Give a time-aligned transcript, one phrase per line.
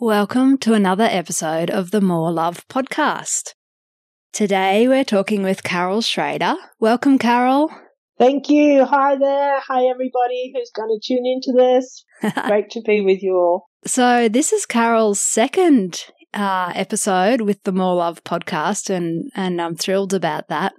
[0.00, 3.54] Welcome to another episode of the More Love podcast.
[4.32, 6.54] Today we're talking with Carol Schrader.
[6.78, 7.68] Welcome, Carol.
[8.16, 8.84] Thank you.
[8.84, 9.58] Hi there.
[9.58, 12.04] Hi, everybody who's going to tune into this.
[12.46, 13.70] Great to be with you all.
[13.86, 19.74] So, this is Carol's second uh, episode with the More Love podcast, and, and I'm
[19.74, 20.74] thrilled about that.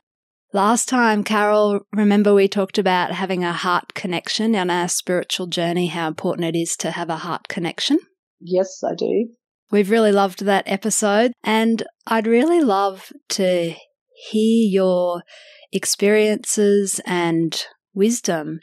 [0.53, 5.87] Last time, Carol, remember we talked about having a heart connection on our spiritual journey,
[5.87, 7.99] how important it is to have a heart connection.
[8.39, 9.29] Yes, I do.
[9.71, 13.75] We've really loved that episode, and I'd really love to
[14.31, 15.23] hear your
[15.71, 17.61] experiences and
[17.93, 18.59] wisdom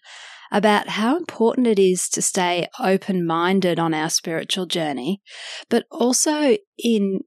[0.50, 5.20] about how important it is to stay open minded on our spiritual journey,
[5.68, 7.20] but also in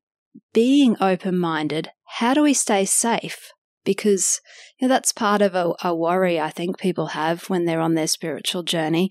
[0.53, 3.51] being open minded, how do we stay safe?
[3.85, 4.41] Because
[4.79, 7.95] you know, that's part of a, a worry I think people have when they're on
[7.95, 9.09] their spiritual journey.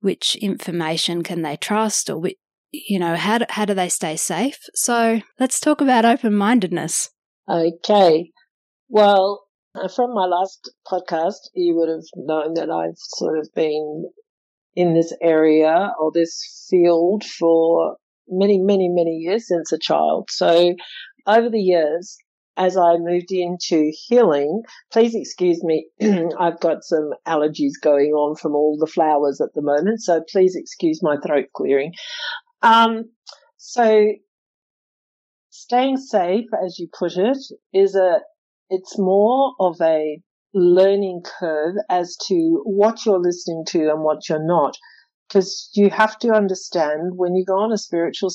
[0.00, 2.36] Which information can they trust, or which,
[2.70, 4.58] you know, how do, how do they stay safe?
[4.74, 7.10] So let's talk about open mindedness.
[7.48, 8.30] Okay.
[8.88, 9.44] Well,
[9.94, 14.10] from my last podcast, you would have known that I've sort of been
[14.74, 17.96] in this area or this field for
[18.28, 20.28] many, many, many years since a child.
[20.30, 20.74] So
[21.26, 22.16] over the years,
[22.56, 25.88] as I moved into healing, please excuse me,
[26.38, 30.56] I've got some allergies going on from all the flowers at the moment, so please
[30.56, 31.92] excuse my throat clearing.
[32.62, 33.10] Um,
[33.56, 34.12] so
[35.50, 37.38] staying safe, as you put it,
[37.72, 38.20] is a,
[38.70, 40.20] it's more of a
[40.54, 44.76] learning curve as to what you're listening to and what you're not.
[45.28, 48.30] Because you have to understand when you go on a spiritual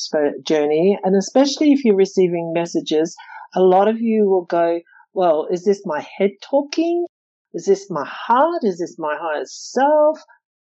[0.45, 3.15] journey, and especially if you're receiving messages,
[3.55, 4.79] a lot of you will go,
[5.13, 7.05] well, is this my head talking?
[7.53, 8.63] Is this my heart?
[8.63, 10.19] Is this my higher self?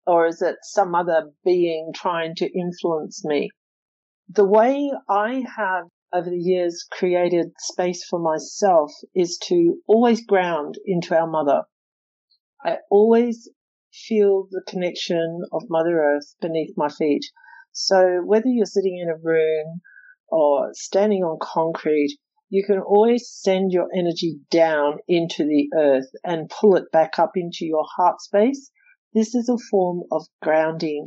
[0.06, 3.52] Or is it some other being trying to influence me?
[4.30, 10.76] The way I have over the years created space for myself is to always ground
[10.86, 11.64] into our mother.
[12.64, 13.50] I always
[13.92, 17.26] feel the connection of Mother Earth beneath my feet.
[17.72, 19.82] So whether you're sitting in a room
[20.30, 22.18] or standing on concrete,
[22.50, 27.32] you can always send your energy down into the earth and pull it back up
[27.36, 28.72] into your heart space.
[29.14, 31.06] This is a form of grounding.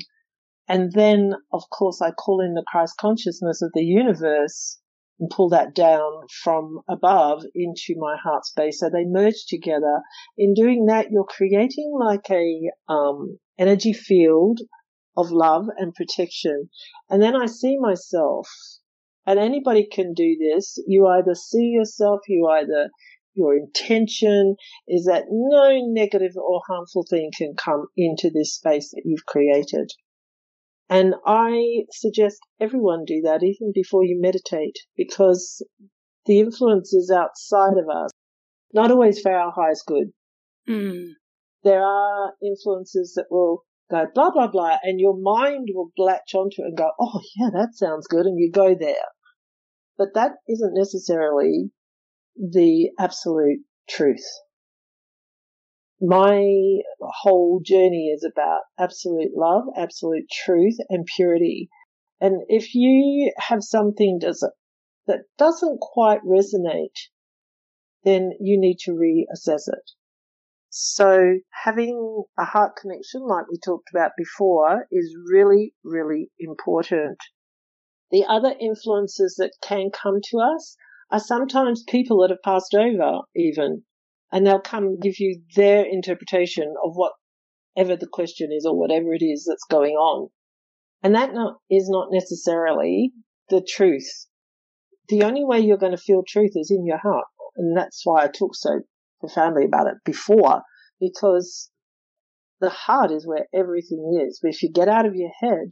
[0.68, 4.78] And then, of course, I call in the Christ consciousness of the universe
[5.18, 8.80] and pull that down from above into my heart space.
[8.80, 10.02] So they merge together.
[10.36, 14.60] In doing that, you're creating like a um, energy field
[15.16, 16.68] of love and protection.
[17.08, 18.48] And then I see myself,
[19.24, 20.76] and anybody can do this.
[20.86, 22.90] You either see yourself, you either
[23.36, 24.56] your intention
[24.88, 29.90] is that no negative or harmful thing can come into this space that you've created.
[30.88, 35.64] And I suggest everyone do that even before you meditate because
[36.26, 38.10] the influence is outside of us,
[38.72, 40.12] not always for our highest good.
[40.68, 41.10] Mm.
[41.64, 46.62] There are influences that will go blah, blah, blah, and your mind will latch onto
[46.62, 49.06] it and go, oh, yeah, that sounds good, and you go there.
[49.98, 51.70] But that isn't necessarily
[52.36, 54.24] the absolute truth
[56.00, 61.70] my whole journey is about absolute love, absolute truth, and purity.
[62.20, 67.08] And if you have something that doesn't quite resonate,
[68.04, 69.90] then you need to reassess it.
[70.68, 77.16] So having a heart connection, like we talked about before, is really, really important.
[78.10, 80.76] The other influences that can come to us
[81.10, 83.82] are sometimes people that have passed over even
[84.32, 89.22] and they'll come give you their interpretation of whatever the question is or whatever it
[89.22, 90.28] is that's going on.
[91.02, 93.12] And that not, is not necessarily
[93.48, 94.26] the truth.
[95.08, 97.26] The only way you're going to feel truth is in your heart.
[97.56, 98.80] And that's why I talk so
[99.20, 100.62] profoundly about it before,
[101.00, 101.70] because
[102.60, 104.40] the heart is where everything is.
[104.42, 105.70] But if you get out of your head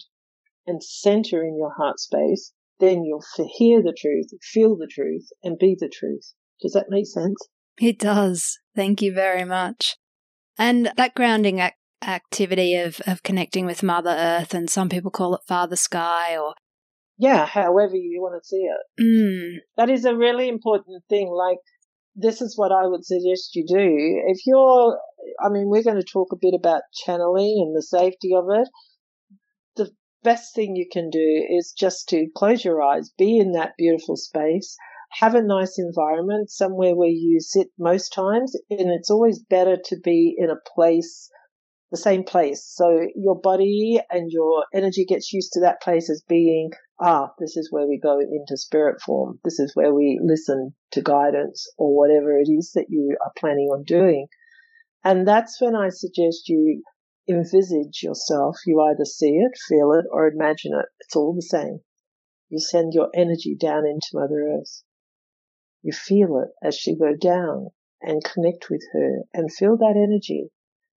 [0.66, 3.24] and center in your heart space, then you'll
[3.56, 6.32] hear the truth, feel the truth, and be the truth.
[6.60, 7.36] Does that make sense?
[7.80, 8.59] It does.
[8.74, 9.97] Thank you very much.
[10.59, 15.34] And that grounding ac- activity of, of connecting with Mother Earth, and some people call
[15.34, 16.54] it Father Sky or.
[17.16, 19.03] Yeah, however you want to see it.
[19.03, 19.59] Mm.
[19.77, 21.30] That is a really important thing.
[21.30, 21.59] Like,
[22.16, 24.22] this is what I would suggest you do.
[24.27, 24.98] If you're,
[25.44, 28.68] I mean, we're going to talk a bit about channeling and the safety of it.
[30.24, 34.16] Best thing you can do is just to close your eyes, be in that beautiful
[34.16, 34.76] space,
[35.21, 38.56] have a nice environment, somewhere where you sit most times.
[38.71, 41.30] And it's always better to be in a place
[41.91, 42.65] the same place.
[42.74, 46.70] So your body and your energy gets used to that place as being,
[47.00, 49.38] ah, this is where we go into spirit form.
[49.44, 53.68] This is where we listen to guidance or whatever it is that you are planning
[53.68, 54.27] on doing.
[55.04, 56.82] And that's when I suggest you
[57.28, 58.56] envisage yourself.
[58.66, 60.86] You either see it, feel it, or imagine it.
[61.00, 61.80] It's all the same.
[62.48, 64.82] You send your energy down into Mother Earth.
[65.82, 67.68] You feel it as she go down
[68.00, 70.50] and connect with her and feel that energy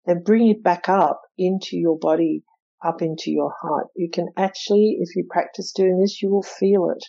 [0.05, 2.43] and bring it back up into your body,
[2.83, 3.87] up into your heart.
[3.95, 7.03] You can actually, if you practice doing this, you will feel it.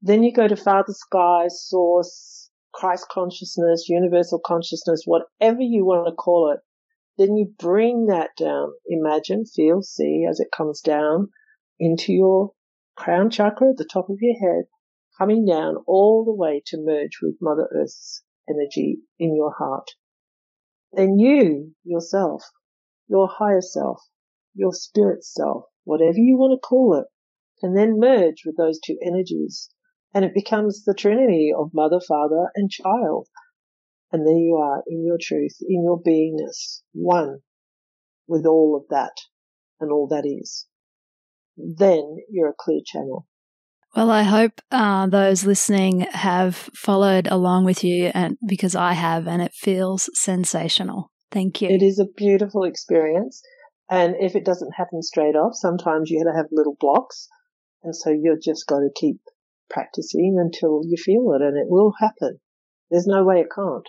[0.00, 6.14] Then you go to Father Sky, Source, Christ consciousness, universal consciousness, whatever you want to
[6.14, 6.60] call it.
[7.16, 8.72] Then you bring that down.
[8.86, 11.30] Imagine, feel, see as it comes down
[11.78, 12.52] into your
[12.96, 14.66] crown chakra at the top of your head,
[15.18, 19.90] coming down all the way to merge with Mother Earth's energy in your heart
[20.96, 22.44] then you, yourself,
[23.08, 24.00] your higher self,
[24.54, 27.06] your spirit self, whatever you want to call it,
[27.60, 29.70] can then merge with those two energies.
[30.14, 33.28] And it becomes the trinity of mother, father, and child.
[34.14, 37.40] And there you are in your truth, in your beingness, one
[38.28, 39.10] with all of that
[39.80, 40.68] and all that is.
[41.56, 43.26] Then you're a clear channel.
[43.96, 49.26] Well, I hope uh, those listening have followed along with you, and because I have,
[49.26, 51.10] and it feels sensational.
[51.32, 51.68] Thank you.
[51.68, 53.42] It is a beautiful experience,
[53.90, 57.26] and if it doesn't happen straight off, sometimes you have to have little blocks,
[57.82, 59.18] and so you've just got to keep
[59.68, 62.38] practicing until you feel it, and it will happen.
[62.92, 63.88] There's no way it can't.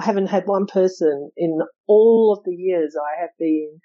[0.00, 3.80] I haven't had one person in all of the years I have been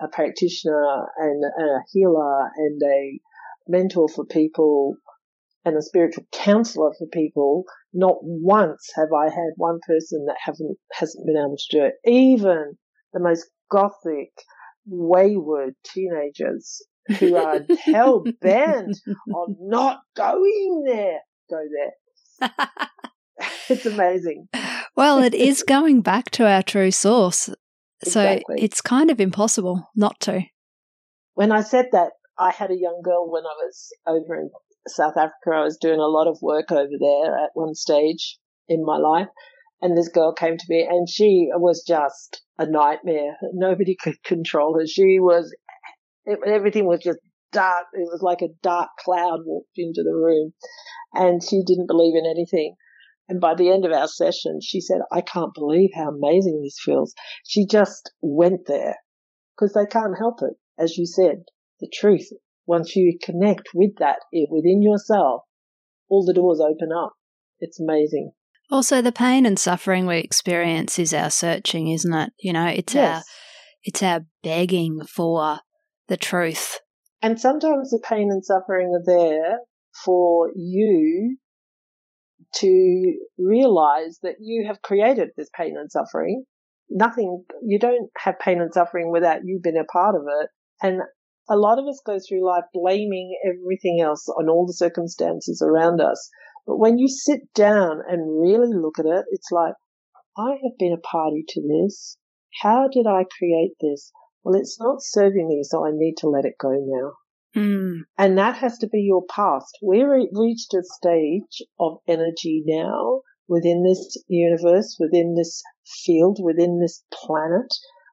[0.00, 3.20] a practitioner and a healer and a
[3.68, 4.94] mentor for people
[5.66, 10.78] and a spiritual counselor for people, not once have I had one person that haven't
[10.92, 11.94] hasn't been able to do it.
[12.06, 12.78] Even
[13.12, 14.32] the most gothic,
[14.86, 16.80] wayward teenagers
[17.18, 18.96] who are hell bent
[19.34, 21.20] on not going there,
[21.50, 22.50] go there.
[23.68, 24.48] it's amazing.
[24.96, 27.50] Well, it is going back to our true source.
[28.04, 28.56] So exactly.
[28.62, 30.42] it's kind of impossible not to.
[31.34, 34.50] When I said that, I had a young girl when I was over in
[34.88, 35.50] South Africa.
[35.54, 38.38] I was doing a lot of work over there at one stage
[38.68, 39.28] in my life.
[39.82, 43.36] And this girl came to me and she was just a nightmare.
[43.52, 44.86] Nobody could control her.
[44.86, 45.54] She was,
[46.24, 47.18] it, everything was just
[47.52, 47.86] dark.
[47.94, 50.52] It was like a dark cloud walked into the room
[51.14, 52.76] and she didn't believe in anything.
[53.30, 56.80] And by the end of our session, she said, I can't believe how amazing this
[56.84, 57.14] feels.
[57.46, 58.96] She just went there
[59.56, 60.54] because they can't help it.
[60.76, 61.44] As you said,
[61.78, 62.28] the truth.
[62.66, 64.16] Once you connect with that
[64.50, 65.42] within yourself,
[66.08, 67.12] all the doors open up.
[67.60, 68.32] It's amazing.
[68.68, 72.32] Also, the pain and suffering we experience is our searching, isn't it?
[72.40, 73.16] You know, it's yes.
[73.16, 73.22] our
[73.84, 75.60] it's our begging for
[76.08, 76.80] the truth.
[77.22, 79.58] And sometimes the pain and suffering are there
[80.04, 81.36] for you
[82.56, 86.44] to realize that you have created this pain and suffering.
[86.88, 90.48] Nothing, you don't have pain and suffering without you being a part of it.
[90.82, 91.02] And
[91.48, 96.00] a lot of us go through life blaming everything else on all the circumstances around
[96.00, 96.30] us.
[96.66, 99.74] But when you sit down and really look at it, it's like,
[100.36, 102.16] I have been a party to this.
[102.62, 104.12] How did I create this?
[104.42, 107.12] Well, it's not serving me, so I need to let it go now.
[107.56, 108.02] Mm.
[108.16, 109.76] And that has to be your past.
[109.82, 115.62] We're reached a stage of energy now within this universe, within this
[116.04, 117.72] field, within this planet,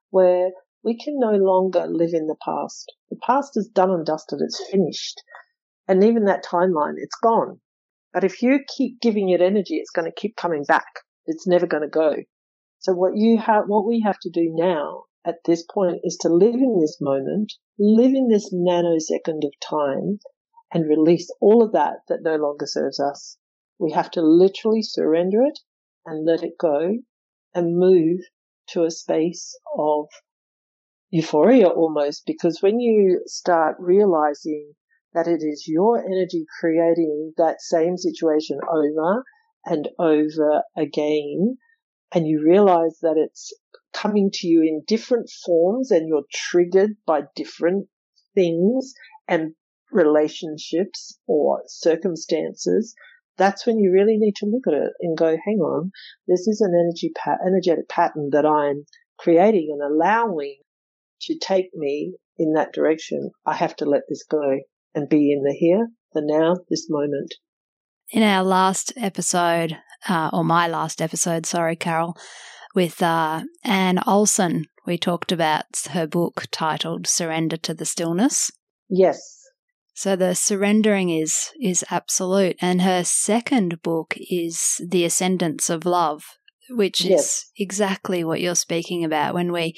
[0.09, 0.49] where
[0.83, 2.91] we can no longer live in the past.
[3.09, 4.39] The past is done and dusted.
[4.41, 5.21] It's finished.
[5.87, 7.59] And even that timeline, it's gone.
[8.13, 10.87] But if you keep giving it energy, it's going to keep coming back.
[11.27, 12.15] It's never going to go.
[12.79, 16.29] So what you have, what we have to do now at this point is to
[16.29, 20.19] live in this moment, live in this nanosecond of time
[20.73, 23.37] and release all of that that no longer serves us.
[23.77, 25.59] We have to literally surrender it
[26.05, 26.99] and let it go
[27.53, 28.21] and move
[28.69, 30.07] to a space of
[31.09, 34.73] euphoria almost because when you start realizing
[35.13, 39.23] that it is your energy creating that same situation over
[39.65, 41.57] and over again,
[42.13, 43.53] and you realize that it's
[44.01, 47.87] coming to you in different forms and you're triggered by different
[48.35, 48.93] things
[49.27, 49.53] and
[49.91, 52.93] relationships or circumstances,
[53.37, 55.91] that's when you really need to look at it and go, hang on,
[56.27, 58.85] this is an energy pa- energetic pattern that I'm
[59.17, 60.57] creating and allowing
[61.21, 64.59] to take me in that direction, I have to let this go
[64.93, 67.33] and be in the here, the now, this moment.
[68.11, 69.77] In our last episode,
[70.07, 72.15] uh, or my last episode, sorry, Carol,
[72.77, 78.51] with uh, Anne Olson, we talked about her book titled Surrender to the Stillness.
[78.87, 79.19] Yes.
[79.95, 86.23] So the surrendering is is absolute and her second book is The Ascendance of Love,
[86.69, 87.19] which Yes.
[87.19, 89.73] is exactly what you're speaking about when we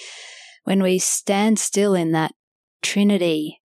[0.66, 2.34] when we stand still in that
[2.82, 3.62] trinity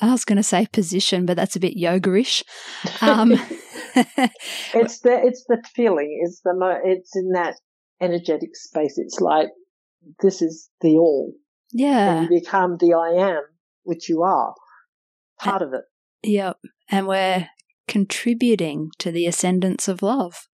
[0.00, 2.42] I was going to say position, but that's a bit yoga-ish.
[3.02, 3.32] Um,
[3.94, 6.22] it's the it's the feeling.
[6.24, 7.56] It's the mo- it's in that
[8.00, 8.94] energetic space.
[8.96, 9.48] It's like
[10.22, 11.34] this is the all,
[11.72, 12.12] yeah.
[12.12, 13.42] and you become the I am,
[13.82, 14.54] which you are,
[15.38, 15.84] part of it.
[16.22, 16.58] Yep.
[16.90, 17.48] And we're
[17.88, 20.48] contributing to the ascendance of love.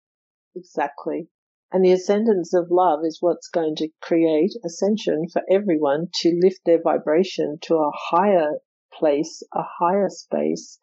[0.54, 1.28] Exactly.
[1.72, 6.60] And the ascendance of love is what's going to create ascension for everyone to lift
[6.64, 8.60] their vibration to a higher
[8.92, 10.78] place, a higher space,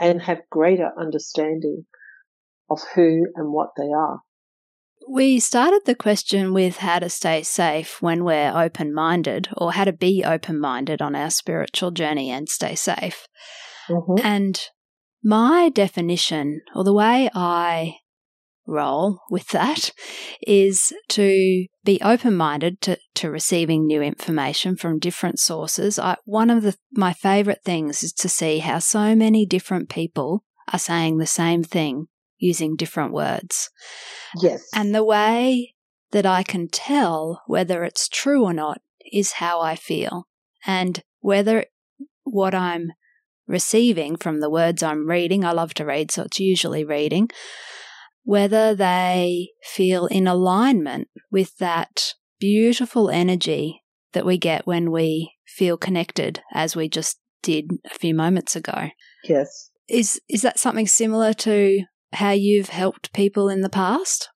[0.00, 1.84] and have greater understanding
[2.70, 4.22] of who and what they are.
[5.08, 9.84] We started the question with how to stay safe when we're open minded, or how
[9.84, 13.26] to be open minded on our spiritual journey and stay safe.
[13.88, 14.24] Mhm.
[14.24, 14.60] And
[15.22, 17.96] my definition, or the way I
[18.66, 19.90] roll with that,
[20.46, 25.98] is to be open minded to, to receiving new information from different sources.
[25.98, 30.44] I, one of the, my favorite things is to see how so many different people
[30.72, 32.06] are saying the same thing
[32.42, 33.70] using different words.
[34.40, 34.68] Yes.
[34.74, 35.74] And the way
[36.10, 38.82] that I can tell whether it's true or not
[39.12, 40.26] is how I feel.
[40.66, 41.66] And whether
[42.24, 42.92] what I'm
[43.46, 47.30] receiving from the words I'm reading, I love to read, so it's usually reading,
[48.24, 53.82] whether they feel in alignment with that beautiful energy
[54.12, 58.90] that we get when we feel connected, as we just did a few moments ago.
[59.24, 59.70] yes.
[59.88, 61.82] Is is that something similar to
[62.14, 64.28] how you've helped people in the past?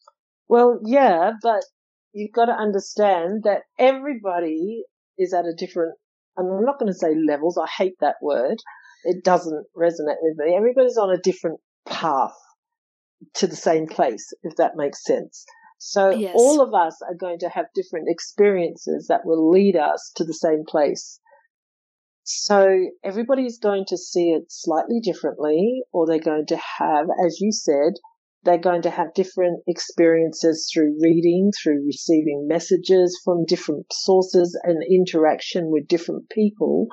[0.49, 1.65] Well, yeah, but
[2.13, 4.85] you've got to understand that everybody
[5.19, 5.95] is at a different,
[6.37, 8.59] and I'm not going to say levels, I hate that word.
[9.05, 10.55] It doesn't resonate with me.
[10.57, 12.35] Everybody's on a different path
[13.35, 15.45] to the same place, if that makes sense.
[15.79, 16.35] So Yes.
[16.35, 20.35] all of us are going to have different experiences that will lead us to the
[20.35, 21.21] same place.
[22.29, 27.53] So everybody's going to see it slightly differently, or they're going to have, as you
[27.53, 27.93] said,
[28.43, 34.83] they're going to have different experiences through reading, through receiving messages from different sources and
[34.91, 36.89] interaction with different people.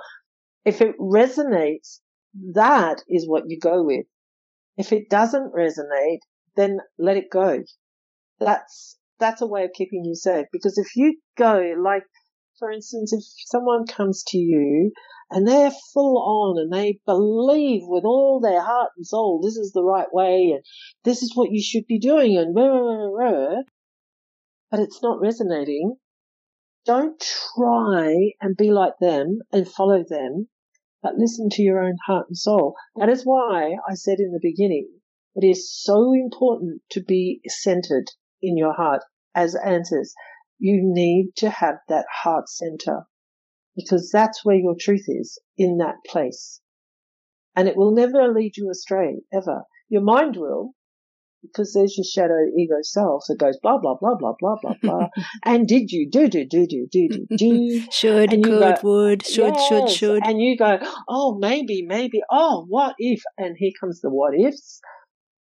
[0.66, 2.02] If it resonates,
[2.54, 4.06] that is what you go with.
[4.78, 6.20] If it doesn't resonate,
[6.56, 7.64] then let it go.
[8.40, 12.04] That's, that's a way of keeping you safe because if you go like,
[12.64, 14.94] for instance, if someone comes to you
[15.30, 19.74] and they're full on and they believe with all their heart and soul this is
[19.74, 20.64] the right way and
[21.04, 23.62] this is what you should be doing and rah, rah, rah,
[24.72, 25.98] but it's not resonating,
[26.86, 27.22] don't
[27.54, 30.48] try and be like them and follow them,
[31.02, 32.76] but listen to your own heart and soul.
[32.96, 34.88] That is why I said in the beginning,
[35.36, 38.10] it is so important to be centered
[38.42, 39.02] in your heart
[39.36, 40.14] as answers.
[40.64, 43.02] You need to have that heart center
[43.76, 46.62] because that's where your truth is in that place.
[47.54, 49.64] And it will never lead you astray, ever.
[49.90, 50.72] Your mind will,
[51.42, 55.08] because there's your shadow ego self that goes blah, blah, blah, blah, blah, blah, blah.
[55.44, 57.82] and did you do, do, do, do, do, do, do.
[57.92, 59.98] Should, And you could, go, would, should, should, Yes.
[59.98, 60.26] should.
[60.26, 60.80] And you go,
[61.10, 63.22] oh, maybe, maybe, oh, what if?
[63.38, 64.80] And here comes the what ifs.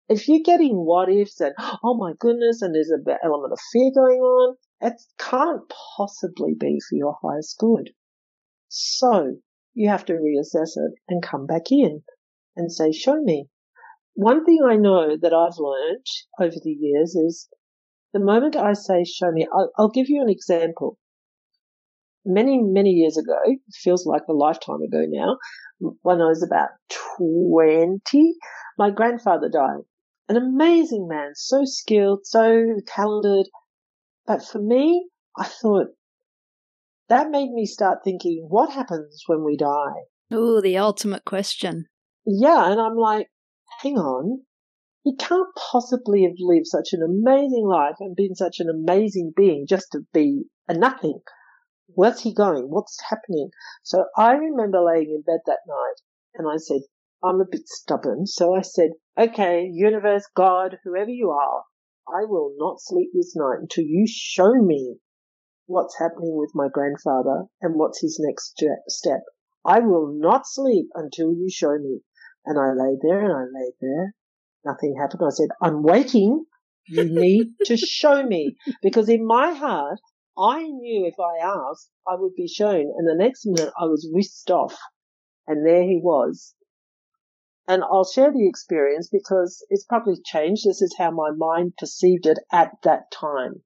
[0.09, 3.61] If you're getting what ifs and, oh my goodness, and there's a bit element of
[3.73, 5.63] fear going on, it can't
[5.97, 7.91] possibly be for your highest good.
[8.69, 9.37] So
[9.75, 12.03] you have to reassess it and come back in
[12.57, 13.49] and say, show me.
[14.15, 16.07] One thing I know that I've learned
[16.39, 17.49] over the years is
[18.13, 20.99] the moment I say, show me, I'll, I'll give you an example
[22.25, 23.39] many, many years ago,
[23.73, 25.39] feels like a lifetime ago now,
[26.03, 26.71] when I was about
[27.17, 28.35] 20,
[28.79, 29.83] my grandfather died.
[30.29, 33.49] An amazing man, so skilled, so talented.
[34.27, 35.89] But for me, I thought
[37.09, 40.05] that made me start thinking, what happens when we die?
[40.31, 41.87] Oh, the ultimate question.
[42.25, 43.29] Yeah, and I'm like,
[43.81, 44.43] hang on.
[45.05, 49.67] He can't possibly have lived such an amazing life and been such an amazing being
[49.69, 51.21] just to be a nothing.
[51.89, 52.71] Where's he going?
[52.71, 53.51] What's happening?
[53.83, 56.01] So I remember laying in bed that night
[56.35, 56.83] and I said,
[57.23, 58.27] I'm a bit stubborn.
[58.27, 61.65] So I said, okay, universe, God, whoever you are,
[62.09, 64.97] I will not sleep this night until you show me
[65.67, 69.21] what's happening with my grandfather and what's his next step.
[69.65, 72.01] I will not sleep until you show me.
[72.45, 74.15] And I lay there and I lay there.
[74.65, 75.23] Nothing happened.
[75.25, 76.45] I said, I'm waiting.
[76.89, 78.57] You need to show me.
[78.83, 80.01] Because in my heart,
[80.37, 82.93] I knew if I asked, I would be shown.
[82.97, 84.77] And the next minute I was whisked off
[85.47, 86.55] and there he was.
[87.69, 90.65] And I'll share the experience because it's probably changed.
[90.67, 93.63] This is how my mind perceived it at that time.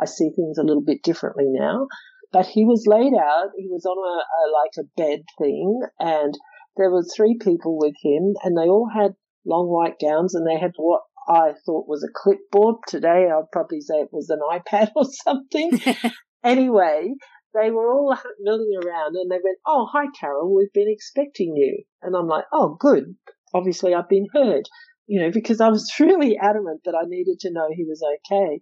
[0.00, 1.86] I see things a little bit differently now.
[2.32, 3.50] But he was laid out.
[3.56, 6.34] He was on a, a like a bed thing, and
[6.76, 9.14] there were three people with him, and they all had
[9.46, 12.76] long white gowns, and they had what I thought was a clipboard.
[12.88, 15.80] Today, I'd probably say it was an iPad or something.
[16.44, 17.14] anyway,
[17.54, 21.84] they were all milling around and they went, Oh, hi, Carol, we've been expecting you.
[22.02, 23.16] And I'm like, Oh, good.
[23.54, 24.68] Obviously, I've been hurt,
[25.06, 28.60] you know, because I was really adamant that I needed to know he was okay.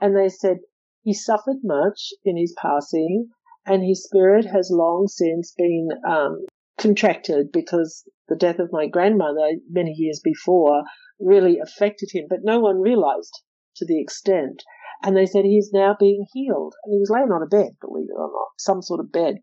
[0.00, 0.58] And they said,
[1.02, 3.30] He suffered much in his passing
[3.68, 6.46] and his spirit has long since been um,
[6.78, 10.84] contracted because the death of my grandmother many years before
[11.20, 13.42] really affected him, but no one realized
[13.76, 14.62] to the extent.
[15.02, 16.74] And they said he is now being healed.
[16.84, 19.36] And he was laying on a bed, believe it or not, some sort of bed.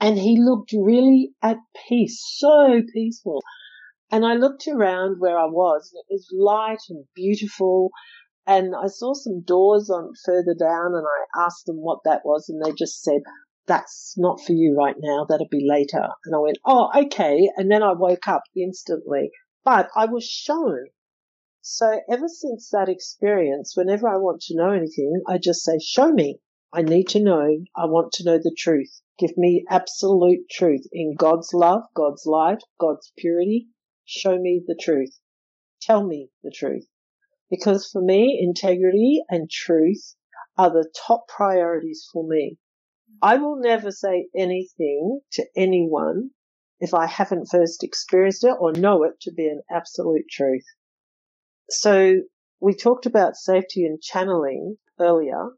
[0.00, 1.56] And he looked really at
[1.88, 3.42] peace, so peaceful.
[4.10, 7.90] And I looked around where I was, and it was light and beautiful.
[8.46, 12.48] And I saw some doors on further down, and I asked them what that was,
[12.48, 13.22] and they just said,
[13.66, 15.26] that's not for you right now.
[15.28, 16.06] That'll be later.
[16.24, 17.50] And I went, oh, okay.
[17.56, 19.30] And then I woke up instantly.
[19.64, 20.84] But I was shown.
[21.60, 26.12] So ever since that experience, whenever I want to know anything, I just say, show
[26.12, 26.38] me.
[26.72, 27.58] I need to know.
[27.76, 29.00] I want to know the truth.
[29.18, 33.66] Give me absolute truth in God's love, God's light, God's purity.
[34.06, 35.18] Show me the truth.
[35.82, 36.86] Tell me the truth.
[37.50, 40.14] Because for me, integrity and truth
[40.56, 42.58] are the top priorities for me.
[43.20, 46.30] I will never say anything to anyone
[46.78, 50.64] if I haven't first experienced it or know it to be an absolute truth.
[51.68, 52.22] So
[52.60, 55.50] we talked about safety and channeling earlier.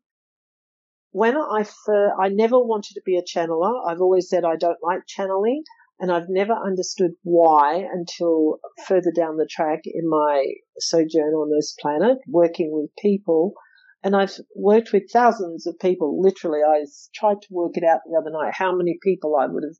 [1.11, 3.87] When I fir- I never wanted to be a channeler.
[3.87, 5.65] I've always said I don't like channeling
[6.01, 10.45] and I've never understood why until further down the track in my
[10.79, 13.55] sojourn on this planet, working with people
[14.03, 16.21] and I've worked with thousands of people.
[16.21, 19.65] Literally, I tried to work it out the other night how many people I would
[19.65, 19.77] have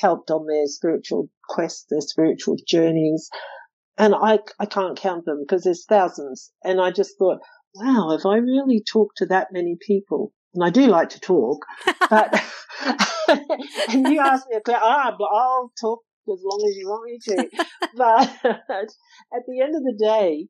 [0.00, 3.30] helped on their spiritual quest, their spiritual journeys.
[3.96, 6.52] And I, I can't count them because there's thousands.
[6.64, 7.38] And I just thought,
[7.74, 11.64] wow, if I really talked to that many people, and I do like to talk,
[12.10, 12.42] but,
[13.28, 17.18] and you asked me a question, ah, I'll talk as long as you want me
[17.22, 17.48] to.
[17.96, 18.88] but
[19.34, 20.48] at the end of the day,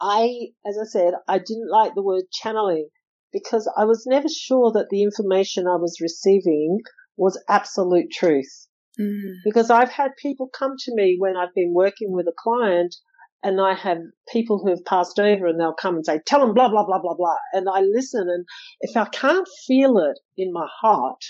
[0.00, 2.88] I, as I said, I didn't like the word channeling
[3.32, 6.80] because I was never sure that the information I was receiving
[7.16, 8.68] was absolute truth.
[9.00, 9.36] Mm.
[9.44, 12.94] Because I've had people come to me when I've been working with a client
[13.42, 13.98] and I have
[14.32, 17.00] people who have passed over and they'll come and say, tell them blah, blah, blah,
[17.00, 17.36] blah, blah.
[17.52, 18.44] And I listen and
[18.80, 21.22] if I can't feel it in my heart,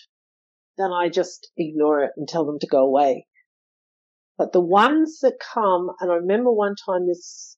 [0.78, 3.26] then I just ignore it and tell them to go away.
[4.38, 7.56] But the ones that come, and I remember one time this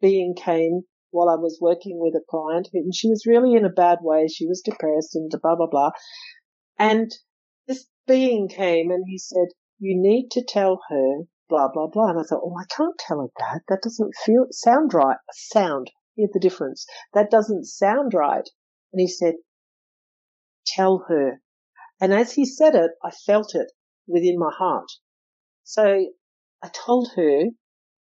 [0.00, 3.70] being came while I was working with a client and she was really in a
[3.70, 4.28] bad way.
[4.28, 5.90] She was depressed and blah, blah, blah.
[6.78, 7.10] And
[7.66, 12.10] this being came and he said, you need to tell her blah, blah, blah.
[12.10, 13.60] And I thought, oh, I can't tell her that.
[13.68, 15.18] That doesn't feel, sound right.
[15.32, 15.90] Sound.
[16.14, 16.86] Hear the difference.
[17.12, 18.48] That doesn't sound right.
[18.92, 19.34] And he said,
[20.66, 21.42] tell her.
[22.00, 23.70] And as he said it, I felt it
[24.06, 24.88] within my heart.
[25.64, 26.06] So
[26.62, 27.44] I told her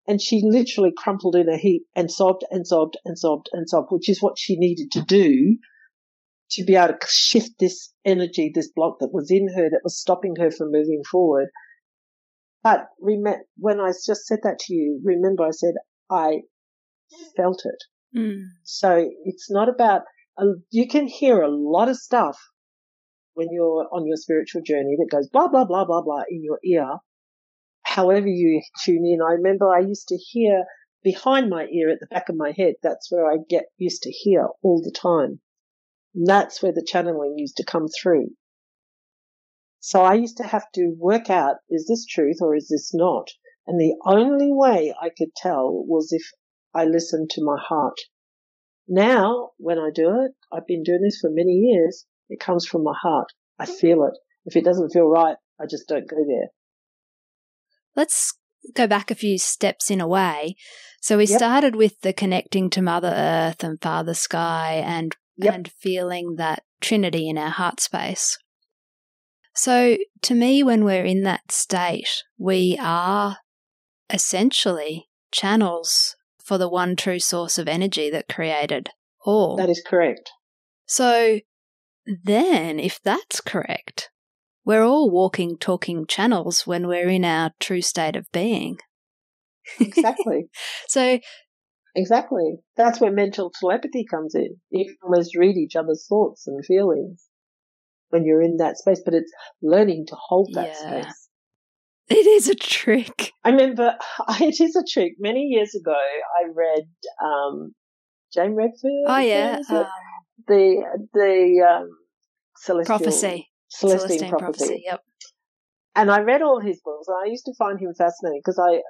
[0.08, 3.88] and she literally crumpled in a heap and sobbed and sobbed and sobbed and sobbed,
[3.90, 5.58] which is what she needed to do
[6.52, 10.00] to be able to shift this energy, this block that was in her that was
[10.00, 11.48] stopping her from moving forward.
[12.64, 15.74] But rem- when I just said that to you, remember I said
[16.10, 16.42] I
[17.36, 18.18] felt it.
[18.18, 18.44] Mm.
[18.64, 20.02] So it's not about,
[20.70, 22.38] you can hear a lot of stuff
[23.34, 26.60] when you're on your spiritual journey that goes blah, blah, blah, blah, blah in your
[26.64, 26.98] ear
[27.84, 29.20] however you tune in.
[29.22, 30.64] I remember I used to hear
[31.04, 32.76] behind my ear at the back of my head.
[32.82, 35.40] That's where I get used to hear all the time.
[36.14, 38.30] And that's where the channeling used to come through.
[39.82, 43.28] So I used to have to work out, is this truth or is this not?
[43.66, 46.24] And the only way I could tell was if
[46.74, 47.98] I listened to my heart.
[48.88, 52.84] Now, when I do it, I've been doing this for many years, it comes from
[52.84, 53.28] my heart.
[53.60, 54.18] I feel it.
[54.46, 56.50] If it doesn't feel right, I just don't go there.
[57.96, 58.34] Let's
[58.76, 60.56] go back a few steps in a way.
[61.02, 61.38] So we yep.
[61.38, 65.56] started with the connecting to Mother Earth and Father Sky and yep.
[65.56, 68.38] and feeling that trinity in our heart space.
[69.54, 73.38] So to me when we're in that state, we are
[74.10, 78.90] essentially channels for the one true source of energy that created
[79.26, 79.56] all.
[79.58, 80.32] That is correct.
[80.86, 81.40] So
[82.06, 84.10] then, if that's correct,
[84.66, 88.78] we're all walking, talking channels when we're in our true state of being.
[89.80, 90.50] Exactly.
[90.88, 91.20] so,
[91.96, 92.56] exactly.
[92.76, 94.58] That's where mental telepathy comes in.
[94.72, 97.28] You can almost read each other's thoughts and feelings
[98.12, 101.02] when you're in that space, but it's learning to hold that Yeah.
[101.02, 101.30] space.
[102.10, 103.32] it is a trick.
[103.44, 103.98] I remember
[104.42, 105.14] it is a trick.
[105.20, 106.88] Many years ago, I read
[107.24, 107.74] um,
[108.34, 109.08] James Redfield.
[109.08, 109.60] Oh, yeah.
[109.70, 109.86] Um,
[110.48, 111.90] the the um,
[112.58, 113.50] celestial prophecy.
[113.70, 114.66] Celestine, Celestine prophecy.
[114.66, 114.84] prophecy.
[114.86, 115.02] Yep.
[115.96, 118.82] And I read all his books, and I used to find him fascinating because I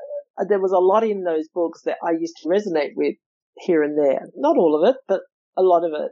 [0.41, 3.15] uh, there was a lot in those books that I used to resonate with
[3.57, 4.21] here and there.
[4.35, 5.21] Not all of it, but
[5.57, 6.11] a lot of it.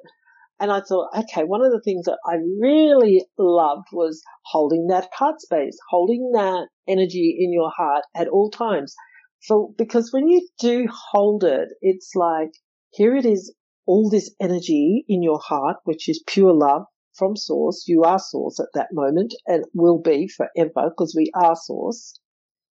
[0.60, 5.10] And I thought, okay, one of the things that I really loved was holding that
[5.14, 8.94] heart space, holding that energy in your heart at all times.
[9.42, 12.52] So, because when you do hold it, it's like,
[12.92, 13.54] here it is,
[13.86, 17.86] all this energy in your heart, which is pure love from source.
[17.88, 22.20] You are source at that moment and will be forever because we are source.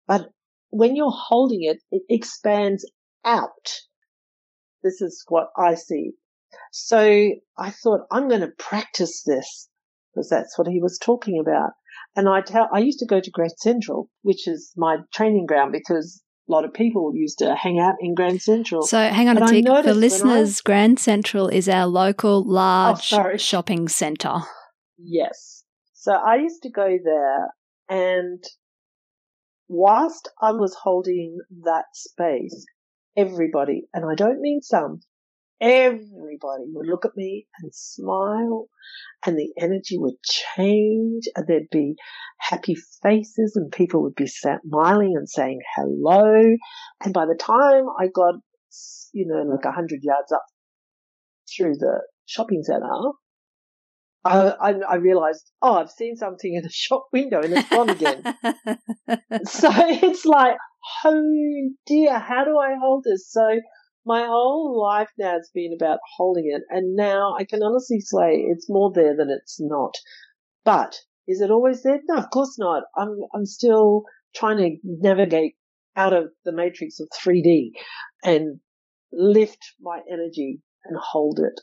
[0.06, 0.30] But
[0.70, 2.84] when you're holding it, it expands
[3.24, 3.70] out.
[4.82, 6.12] This is what I see.
[6.72, 9.68] So I thought, I'm going to practice this
[10.12, 11.70] because that's what he was talking about.
[12.16, 15.72] And I tell, I used to go to Grand Central, which is my training ground
[15.72, 18.82] because a lot of people used to hang out in Grand Central.
[18.82, 19.66] So hang on But a tick.
[19.66, 23.38] For when I- listeners, Grand Central is our local oh, large sorry.
[23.38, 24.40] shopping centre.
[24.98, 25.64] Yes.
[25.94, 27.48] So I used to go there
[27.88, 28.42] and
[29.68, 32.66] whilst I was holding that space,
[33.16, 35.00] everybody, and I don't mean some,
[35.60, 38.66] everybody would look at me and smile
[39.24, 41.94] and the energy would change and there'd be
[42.38, 46.56] happy faces and people would be smiling and saying hello.
[47.02, 48.34] And by the time I got,
[49.12, 50.44] you know, like a hundred yards up
[51.56, 52.86] through the shopping centre,
[54.24, 57.90] I, I, I realized, oh, I've seen something in the shop window and it's gone
[57.90, 58.22] again.
[59.44, 60.56] so it's like,
[61.04, 63.30] oh dear, how do I hold this?
[63.30, 63.60] So
[64.06, 66.62] my whole life now has been about holding it.
[66.70, 69.94] And now I can honestly say it's more there than it's not.
[70.64, 72.00] But is it always there?
[72.08, 72.84] No, of course not.
[72.96, 75.54] I'm, I'm still trying to navigate
[75.96, 77.70] out of the matrix of 3D
[78.22, 78.60] and
[79.12, 81.60] lift my energy and hold it.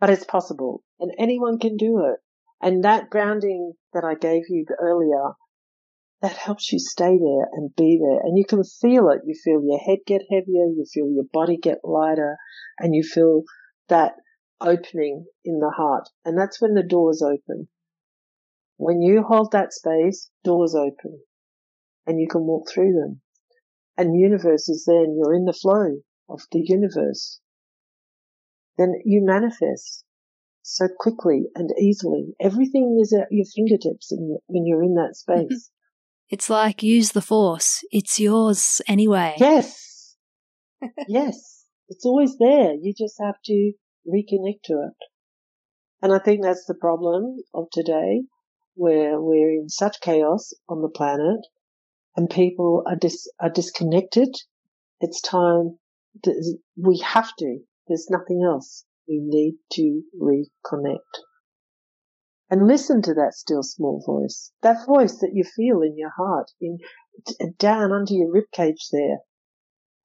[0.00, 2.20] But it's possible and anyone can do it.
[2.60, 5.32] And that grounding that I gave you earlier,
[6.22, 8.20] that helps you stay there and be there.
[8.20, 9.20] And you can feel it.
[9.26, 10.66] You feel your head get heavier.
[10.66, 12.36] You feel your body get lighter
[12.78, 13.42] and you feel
[13.88, 14.14] that
[14.60, 16.08] opening in the heart.
[16.24, 17.68] And that's when the doors open.
[18.76, 21.20] When you hold that space, doors open
[22.06, 23.20] and you can walk through them.
[23.96, 27.40] And universe is there and you're in the flow of the universe.
[28.76, 30.04] Then you manifest
[30.62, 32.34] so quickly and easily.
[32.40, 34.10] Everything is at your fingertips
[34.46, 35.70] when you're in that space.
[36.30, 37.84] It's like use the force.
[37.90, 39.34] It's yours anyway.
[39.38, 40.16] Yes.
[41.08, 41.66] yes.
[41.88, 42.74] It's always there.
[42.74, 43.72] You just have to
[44.08, 44.96] reconnect to it.
[46.02, 48.22] And I think that's the problem of today
[48.74, 51.40] where we're in such chaos on the planet
[52.16, 54.34] and people are dis- are disconnected.
[55.00, 55.78] It's time
[56.24, 57.58] to, we have to.
[57.88, 58.84] There's nothing else.
[59.08, 60.98] We need to reconnect.
[62.50, 64.52] And listen to that still small voice.
[64.62, 66.78] That voice that you feel in your heart, in
[67.58, 69.18] down under your rib cage there.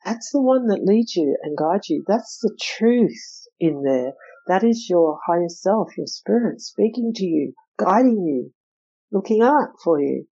[0.06, 2.04] That's the one that leads you and guides you.
[2.08, 4.14] That's the truth in there.
[4.48, 8.54] That is your higher self, your spirit speaking to you, guiding you,
[9.12, 10.26] looking out for you.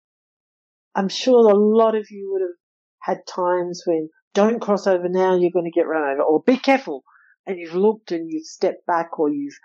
[0.95, 2.57] I'm sure a lot of you would have
[3.01, 6.57] had times when don't cross over now, you're going to get run over, or be
[6.57, 7.03] careful.
[7.45, 9.57] And you've looked and you've stepped back or you've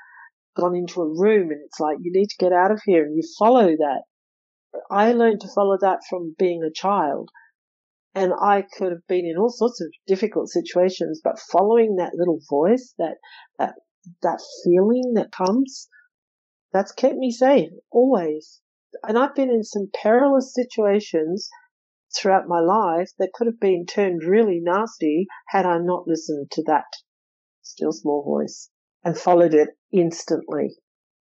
[0.55, 3.17] gone into a room and it's like, you need to get out of here and
[3.17, 4.03] you follow that.
[4.91, 7.31] I learned to follow that from being a child.
[8.15, 12.41] And I could have been in all sorts of difficult situations, but following that little
[12.51, 13.17] voice, that,
[13.59, 13.75] that,
[14.23, 15.89] that feeling that comes,
[16.73, 18.61] that's kept me safe always.
[19.03, 21.49] And I've been in some perilous situations
[22.15, 26.63] throughout my life that could have been turned really nasty had I not listened to
[26.65, 26.85] that
[27.63, 28.69] still small voice
[29.05, 30.77] and followed it instantly.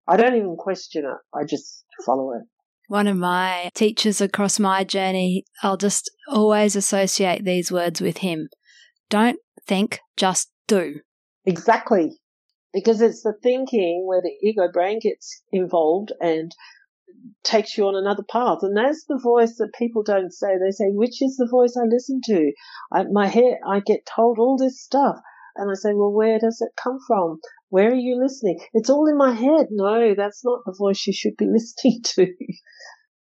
[0.08, 1.38] I don't even question it.
[1.38, 2.42] I just follow it.
[2.88, 8.48] One of my teachers across my journey, I'll just always associate these words with him.
[9.10, 11.00] Don't think, just do.
[11.44, 12.20] Exactly.
[12.72, 16.52] Because it's the thinking where the ego brain gets involved and
[17.42, 18.58] takes you on another path.
[18.62, 20.58] And that's the voice that people don't say.
[20.58, 22.52] They say, which is the voice I listen to?
[22.92, 25.16] I, my head, I get told all this stuff.
[25.56, 27.40] And I say, well, where does it come from?
[27.68, 28.60] Where are you listening?
[28.74, 29.66] It's all in my head.
[29.70, 32.32] No, that's not the voice you should be listening to.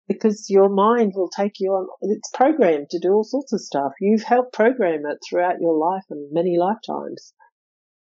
[0.08, 3.92] because your mind will take you on, it's programmed to do all sorts of stuff.
[4.00, 7.32] You've helped program it throughout your life and many lifetimes.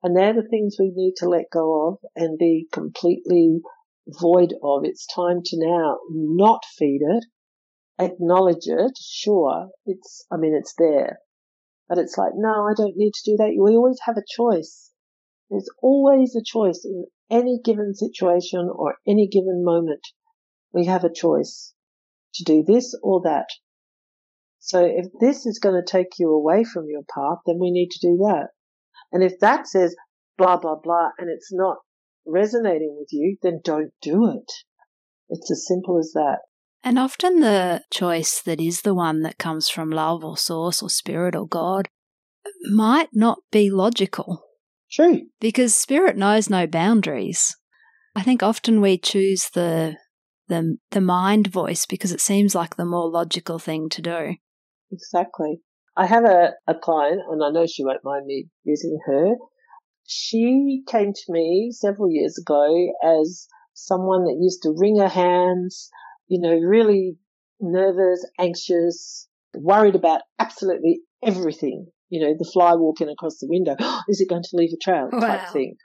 [0.03, 3.61] And they're the things we need to let go of and be completely
[4.07, 4.83] void of.
[4.83, 7.25] It's time to now not feed it,
[7.99, 8.91] acknowledge it.
[9.01, 11.17] Sure, it's, I mean, it's there,
[11.89, 13.57] but it's like, no, I don't need to do that.
[13.59, 14.86] We always have a choice.
[15.49, 20.01] There's always a choice in any given situation or any given moment.
[20.73, 21.73] We have a choice
[22.35, 23.47] to do this or that.
[24.59, 27.89] So if this is going to take you away from your path, then we need
[27.91, 28.49] to do that.
[29.11, 29.95] And if that says
[30.37, 31.77] blah, blah, blah, and it's not
[32.25, 34.51] resonating with you, then don't do it.
[35.29, 36.39] It's as simple as that.
[36.83, 40.89] And often the choice that is the one that comes from love or source or
[40.89, 41.89] spirit or God
[42.69, 44.46] might not be logical.
[44.91, 45.21] True.
[45.39, 47.55] Because spirit knows no boundaries.
[48.15, 49.97] I think often we choose the
[50.47, 54.35] the the mind voice because it seems like the more logical thing to do.
[54.91, 55.61] Exactly.
[55.95, 59.35] I have a, a client, and I know she won't mind me using her.
[60.05, 65.89] She came to me several years ago as someone that used to wring her hands,
[66.27, 67.17] you know, really
[67.59, 71.87] nervous, anxious, worried about absolutely everything.
[72.09, 73.75] You know, the fly walking across the window.
[74.07, 75.09] Is it going to leave a trail?
[75.11, 75.19] Wow.
[75.19, 75.75] Type thing.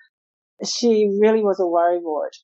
[0.64, 2.36] She really was a worrywart.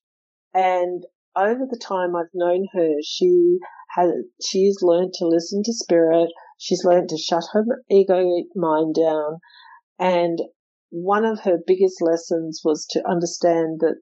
[0.54, 1.04] And
[1.36, 3.58] over the time I've known her, she
[3.96, 4.10] has,
[4.44, 6.30] she's learned to listen to spirit.
[6.58, 8.24] She's learned to shut her ego
[8.56, 9.38] mind down.
[9.98, 10.40] And
[10.90, 13.96] one of her biggest lessons was to understand that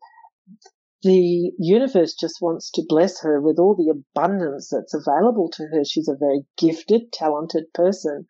[1.03, 5.85] the universe just wants to bless her with all the abundance that's available to her.
[5.85, 8.27] She's a very gifted, talented person.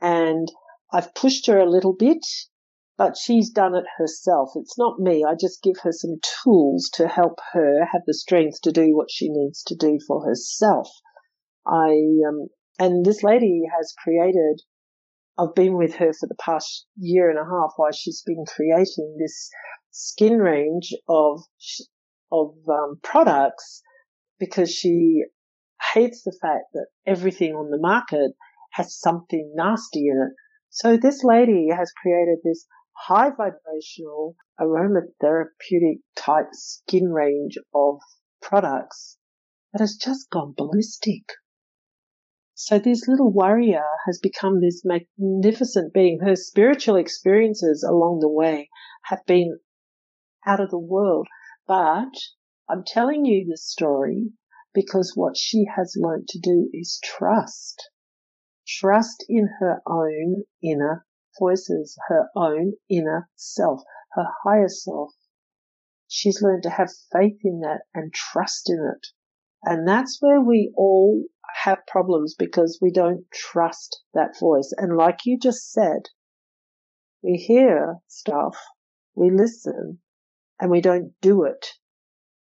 [0.00, 0.48] And
[0.92, 2.24] I've pushed her a little bit
[2.98, 4.50] but she's done it herself.
[4.56, 5.24] It's not me.
[5.24, 9.08] I just give her some tools to help her have the strength to do what
[9.08, 10.90] she needs to do for herself.
[11.64, 11.92] I,
[12.28, 12.48] um,
[12.80, 14.62] and this lady has created,
[15.38, 19.16] I've been with her for the past year and a half while she's been creating
[19.20, 19.48] this
[19.92, 21.42] skin range of,
[22.32, 23.80] of, um, products
[24.40, 25.22] because she
[25.94, 28.32] hates the fact that everything on the market
[28.72, 30.34] has something nasty in it.
[30.70, 38.00] So this lady has created this high vibrational aromatherapeutic type skin range of
[38.42, 39.16] products
[39.72, 41.24] that has just gone ballistic.
[42.54, 46.20] So this little warrior has become this magnificent being.
[46.20, 48.68] Her spiritual experiences along the way
[49.04, 49.60] have been
[50.46, 51.28] out of the world.
[51.66, 52.12] But
[52.68, 54.32] I'm telling you this story
[54.74, 57.90] because what she has learned to do is trust.
[58.68, 61.06] Trust in her own inner
[61.38, 65.14] voices her own inner self, her higher self.
[66.06, 69.06] She's learned to have faith in that and trust in it.
[69.64, 71.24] And that's where we all
[71.62, 74.72] have problems because we don't trust that voice.
[74.76, 76.08] And like you just said,
[77.22, 78.56] we hear stuff,
[79.14, 80.00] we listen,
[80.60, 81.66] and we don't do it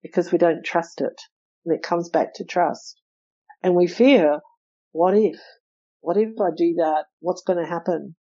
[0.02, 1.22] because we don't trust it.
[1.66, 3.02] And it comes back to trust.
[3.62, 4.40] And we fear,
[4.92, 5.40] what if?
[6.04, 7.06] What if I do that?
[7.22, 8.18] What's going to happen?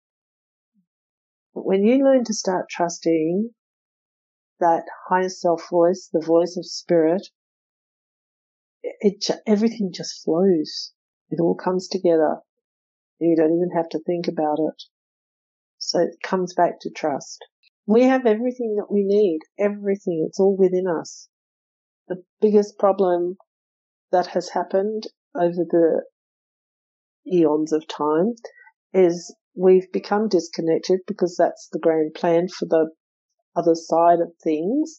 [1.56, 3.52] But when you learn to start trusting
[4.60, 7.30] that higher self voice, the voice of spirit,
[8.84, 10.92] it, it everything just flows.
[11.30, 12.40] It all comes together.
[13.20, 14.84] You don't even have to think about it.
[15.78, 17.46] So it comes back to trust.
[17.88, 19.40] We have everything that we need.
[19.58, 20.26] Everything.
[20.28, 21.30] It's all within us.
[22.10, 23.38] The biggest problem
[24.12, 26.04] that has happened over the
[27.32, 28.34] eons of time
[28.94, 32.90] is we've become disconnected because that's the grand plan for the
[33.56, 34.98] other side of things.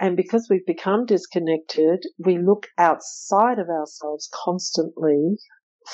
[0.00, 5.36] And because we've become disconnected, we look outside of ourselves constantly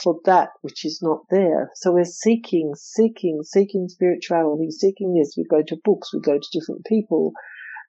[0.03, 1.71] for that which is not there.
[1.77, 5.35] So we're seeking, seeking, seeking spirituality, seeking this.
[5.37, 7.33] We go to books, we go to different people,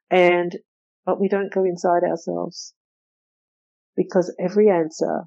[0.10, 0.56] and,
[1.06, 2.74] but we don't go inside ourselves.
[3.98, 5.24] Because every answer,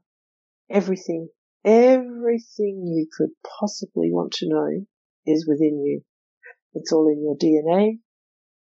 [0.70, 1.28] everything
[1.68, 3.28] Everything you could
[3.61, 4.87] possibly want to know
[5.26, 6.00] is within you.
[6.72, 7.98] It's all in your DNA.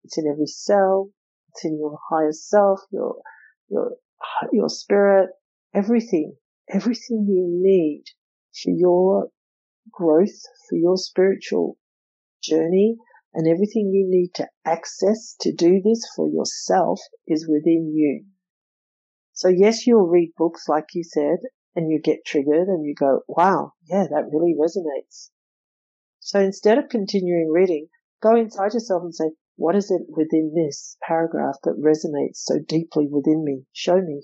[0.03, 1.11] It's in every cell.
[1.51, 3.17] It's in your higher self, your,
[3.69, 3.97] your,
[4.51, 5.29] your spirit,
[5.75, 6.37] everything,
[6.71, 8.05] everything you need
[8.63, 9.29] for your
[9.91, 11.77] growth, for your spiritual
[12.43, 12.97] journey,
[13.35, 18.25] and everything you need to access to do this for yourself is within you.
[19.35, 21.41] So yes, you'll read books, like you said,
[21.77, 25.29] and you get triggered and you go, wow, yeah, that really resonates.
[26.21, 27.87] So instead of continuing reading,
[28.23, 33.07] go inside yourself and say, What is it within this paragraph that resonates so deeply
[33.09, 33.63] within me?
[33.73, 34.23] Show me.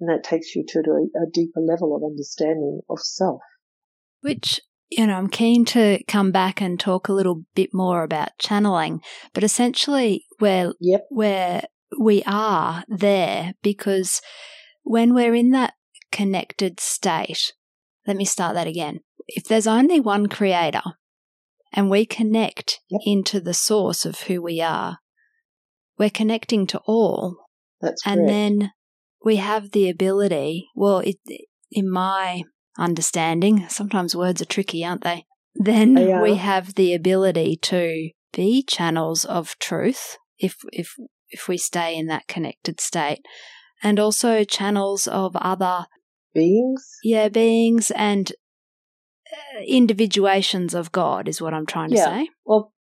[0.00, 3.40] And that takes you to a, a deeper level of understanding of self.
[4.20, 8.36] Which you know, I'm keen to come back and talk a little bit more about
[8.38, 9.00] channeling,
[9.32, 11.06] but essentially where yep.
[11.10, 11.62] where
[11.98, 14.20] we are there because
[14.82, 15.74] when we're in that
[16.12, 17.52] connected state,
[18.06, 19.00] let me start that again.
[19.26, 20.82] If there's only one creator
[21.72, 23.00] and we connect yep.
[23.04, 24.98] into the source of who we are,
[25.98, 27.36] we're connecting to all.
[27.80, 28.28] That's and correct.
[28.28, 28.72] then
[29.24, 31.18] we have the ability, well, it,
[31.70, 32.42] in my
[32.78, 33.66] understanding.
[33.68, 35.24] Sometimes words are tricky, aren't they?
[35.54, 40.94] Then they we have the ability to be channels of truth if if
[41.28, 43.20] if we stay in that connected state
[43.82, 45.86] and also channels of other
[46.34, 48.32] beings yeah beings and
[49.32, 52.04] uh, individuations of god is what i'm trying to yeah.
[52.04, 52.72] say well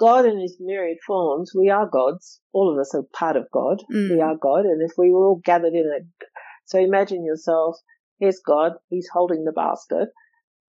[0.00, 3.82] god in his myriad forms we are gods all of us are part of god
[3.92, 4.10] mm.
[4.10, 6.26] we are god and if we were all gathered in a
[6.66, 7.76] so imagine yourself
[8.18, 8.72] Here's God.
[8.88, 10.08] He's holding the basket.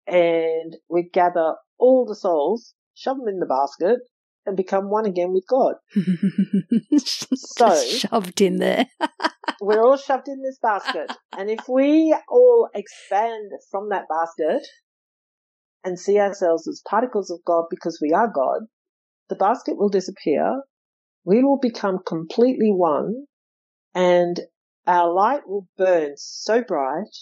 [0.08, 4.00] And we gather all the souls, shove them in the basket,
[4.46, 5.76] and become one again with God.
[6.98, 8.88] so shoved in there.
[9.62, 11.12] we're all shoved in this basket.
[11.38, 14.66] And if we all expand from that basket
[15.84, 18.64] and see ourselves as particles of God because we are God,
[19.30, 20.62] the basket will disappear.
[21.24, 23.26] We will become completely one
[23.96, 24.40] and
[24.86, 27.16] our light will burn so bright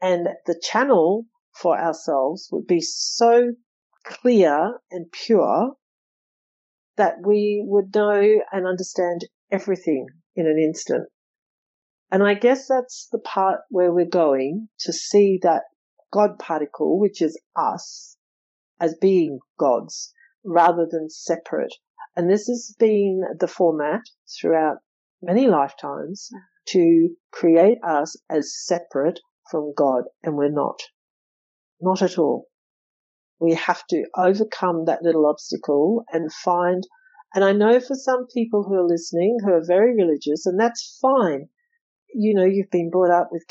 [0.00, 3.52] and the channel for ourselves would be so
[4.04, 5.72] clear and pure
[6.96, 11.08] that we would know and understand everything in an instant.
[12.10, 15.62] And I guess that's the part where we're going to see that
[16.12, 18.16] God particle, which is us,
[18.78, 20.12] as being gods
[20.44, 21.74] rather than separate.
[22.14, 24.02] And this has been the format
[24.38, 24.78] throughout
[25.22, 26.28] many lifetimes
[26.68, 30.80] to create us as separate from God, and we're not.
[31.80, 32.48] Not at all.
[33.42, 36.86] We have to overcome that little obstacle and find,
[37.34, 40.98] and I know for some people who are listening who are very religious, and that's
[41.02, 41.48] fine.
[42.14, 43.44] You know, you've been brought up with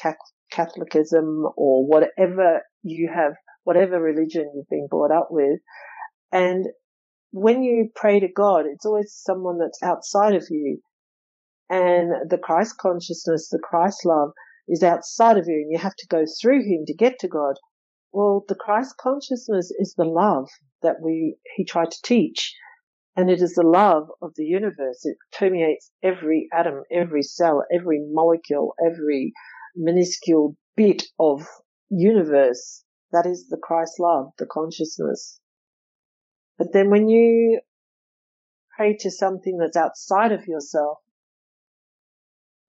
[0.50, 3.34] Catholicism or whatever you have,
[3.66, 5.60] whatever religion you've been brought up with.
[6.32, 6.68] And
[7.32, 10.80] when you pray to God, it's always someone that's outside of you.
[11.70, 14.32] And the Christ consciousness, the Christ love
[14.70, 17.56] is outside of you and you have to go through him to get to God.
[18.14, 20.50] Well, the Christ consciousness is the love
[20.82, 22.56] that we, he tried to teach.
[23.16, 25.06] And it is the love of the universe.
[25.06, 29.34] It permeates every atom, every cell, every molecule, every
[29.76, 31.46] minuscule bit of
[31.90, 32.84] universe.
[33.12, 35.40] That is the Christ love, the consciousness.
[36.58, 37.62] But then when you
[38.76, 41.00] pray to something that's outside of yourself,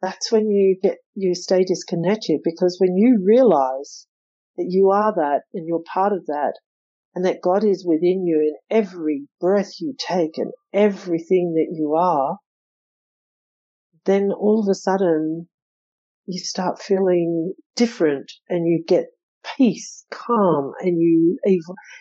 [0.01, 4.07] that's when you get, you stay disconnected because when you realize
[4.57, 6.55] that you are that and you're part of that
[7.15, 11.95] and that God is within you in every breath you take and everything that you
[11.95, 12.39] are,
[14.05, 15.49] then all of a sudden
[16.27, 19.07] you start feeling different and you get
[19.57, 21.39] peace, calm, and you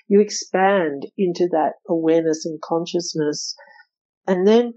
[0.08, 3.56] you expand into that awareness and consciousness.
[4.28, 4.74] And then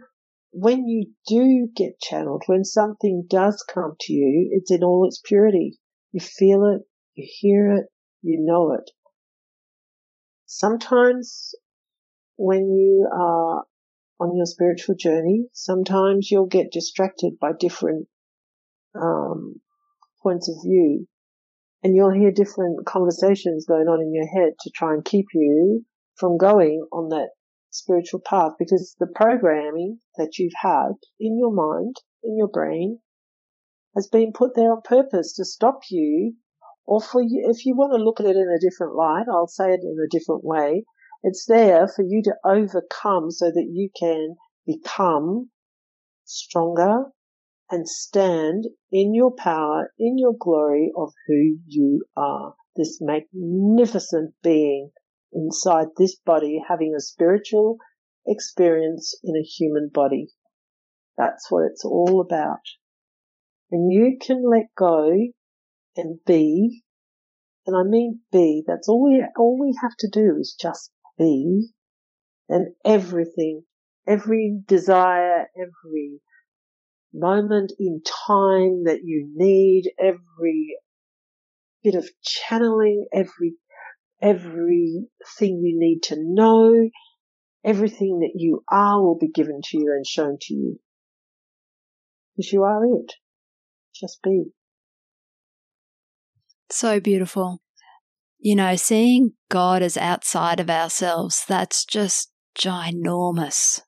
[0.50, 5.20] when you do get channeled, when something does come to you, it's in all its
[5.24, 5.78] purity.
[6.12, 6.82] You feel it,
[7.14, 7.86] you hear it,
[8.22, 8.90] you know it.
[10.46, 11.54] Sometimes
[12.36, 13.64] when you are
[14.20, 18.08] on your spiritual journey, sometimes you'll get distracted by different
[18.94, 19.60] um,
[20.22, 21.06] points of view
[21.84, 25.84] and you'll hear different conversations going on in your head to try and keep you
[26.16, 27.28] from going on that
[27.70, 33.00] spiritual path because the programming that you've had in your mind, in your brain,
[33.94, 36.34] has been put there on purpose to stop you
[36.86, 39.46] or for you, if you want to look at it in a different light, I'll
[39.46, 40.84] say it in a different way.
[41.22, 45.50] It's there for you to overcome so that you can become
[46.24, 47.06] stronger
[47.70, 52.54] and stand in your power, in your glory of who you are.
[52.76, 54.90] This magnificent being
[55.32, 57.78] inside this body having a spiritual
[58.26, 60.28] experience in a human body.
[61.16, 62.60] That's what it's all about.
[63.70, 65.10] And you can let go
[65.96, 66.82] and be,
[67.66, 71.68] and I mean be, that's all we, all we have to do is just be,
[72.48, 73.62] and everything,
[74.06, 76.20] every desire, every
[77.12, 80.76] moment in time that you need, every
[81.82, 83.54] bit of channeling, every
[84.20, 85.06] everything
[85.38, 86.88] you need to know,
[87.64, 90.78] everything that you are will be given to you and shown to you.
[92.36, 93.12] Because you are it.
[93.94, 94.46] Just be.
[96.74, 97.62] So beautiful.
[98.40, 103.80] You know, seeing God as outside of ourselves, that's just ginormous.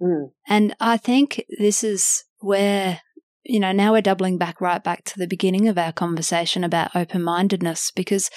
[0.00, 0.30] Mm.
[0.46, 3.00] And I think this is where,
[3.42, 6.94] you know, now we're doubling back right back to the beginning of our conversation about
[6.94, 8.30] open mindedness because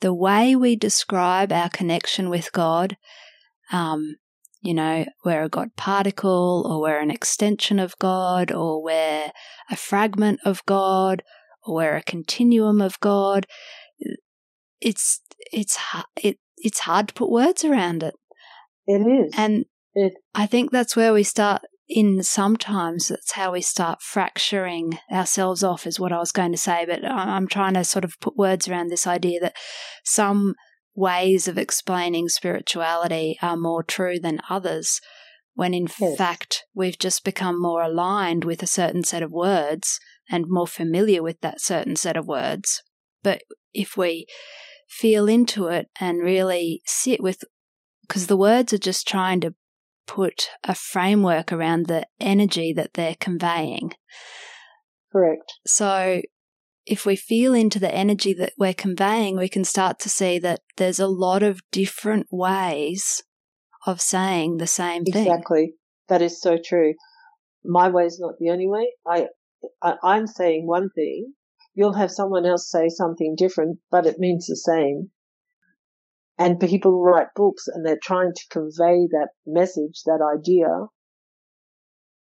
[0.00, 2.96] the way we describe our connection with God,
[3.70, 4.16] um,
[4.60, 9.30] you know, we're a God particle or we're an extension of God or we're
[9.70, 11.22] a fragment of God
[11.64, 13.46] or a continuum of God.
[14.80, 15.20] It's,
[15.52, 15.78] it's,
[16.22, 18.14] it, it's hard to put words around it.
[18.86, 19.34] It is.
[19.36, 24.96] And it, I think that's where we start in sometimes that's how we start fracturing
[25.10, 28.14] ourselves off is what I was going to say but I'm trying to sort of
[28.20, 29.56] put words around this idea that
[30.04, 30.54] some
[30.94, 35.00] ways of explaining spirituality are more true than others
[35.54, 36.16] when in Yes.
[36.16, 39.98] fact we've just become more aligned with a certain set of words
[40.30, 42.82] and more familiar with that certain set of words
[43.22, 44.26] but if we
[44.88, 47.42] feel into it and really sit with
[48.02, 49.54] because the words are just trying to
[50.10, 53.92] put a framework around the energy that they're conveying.
[55.12, 55.52] correct.
[55.64, 56.20] So
[56.84, 60.58] if we feel into the energy that we're conveying, we can start to see that
[60.76, 63.22] there's a lot of different ways
[63.86, 65.28] of saying the same thing.
[65.28, 65.74] Exactly.
[66.08, 66.94] That is so true.
[67.64, 68.90] My way is not the only way.
[69.06, 69.28] I, I,
[69.82, 71.34] I'm saying one thing.
[71.74, 75.10] You'll have someone else say something different, but it means the same.
[76.38, 80.86] And people write books and they're trying to convey that message, that idea,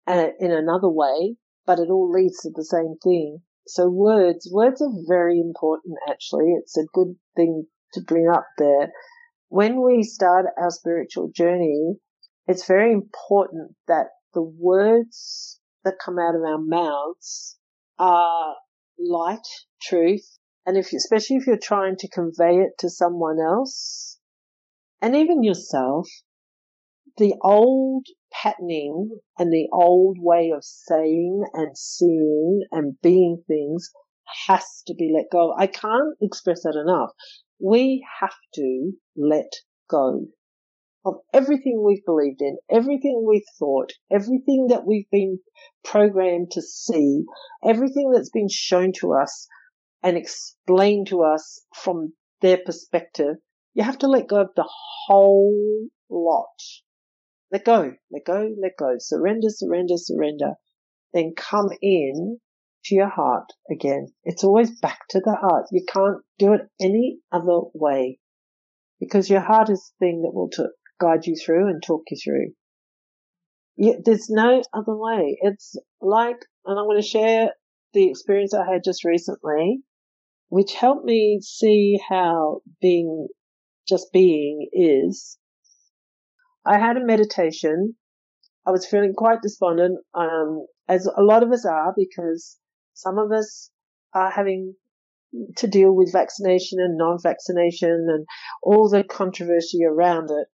[0.07, 1.37] and in another way,
[1.67, 3.43] but it all leads to the same thing.
[3.67, 6.55] So words, words are very important actually.
[6.59, 8.91] It's a good thing to bring up there.
[9.49, 11.97] When we start our spiritual journey,
[12.47, 17.59] it's very important that the words that come out of our mouths
[17.99, 18.57] are
[18.99, 19.47] light,
[19.81, 24.19] truth, and if you, especially if you're trying to convey it to someone else,
[25.01, 26.09] and even yourself,
[27.17, 33.91] the old patterning and the old way of saying and seeing and being things
[34.47, 35.55] has to be let go.
[35.59, 37.11] I can't express that enough.
[37.59, 39.51] We have to let
[39.89, 40.27] go
[41.09, 45.39] of everything we've believed in, everything we've thought, everything that we've been
[45.85, 47.25] programmed to see,
[47.65, 49.49] everything that's been shown to us
[50.03, 53.37] and explained to us from their perspective.
[53.75, 54.69] You have to let go of the
[55.07, 56.47] whole lot.
[57.51, 58.97] Let go, let go, let go.
[58.99, 60.55] Surrender, surrender, surrender.
[61.15, 62.39] Then come in
[62.85, 64.09] to your heart again.
[64.25, 65.67] It's always back to the heart.
[65.73, 68.19] You can't do it any other way
[69.01, 70.65] because your heart is the thing that will t-
[71.01, 72.53] guide you through and talk you through.
[73.77, 75.39] You, there's no other way.
[75.41, 77.51] It's like, and I'm going to share
[77.95, 79.81] the experience I had just recently,
[80.49, 83.29] which helped me see how being,
[83.89, 85.39] just being is.
[86.67, 87.95] I had a meditation.
[88.67, 92.59] I was feeling quite despondent, um, as a lot of us are, because
[92.95, 93.71] some of us
[94.15, 94.75] are having
[95.57, 98.27] to deal with vaccination and non-vaccination and
[98.63, 100.49] all the controversy around it.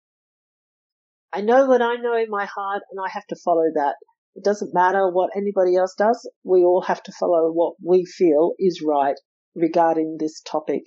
[1.33, 3.95] I know what I know in my heart and I have to follow that.
[4.35, 6.29] It doesn't matter what anybody else does.
[6.43, 9.19] We all have to follow what we feel is right
[9.55, 10.83] regarding this topic.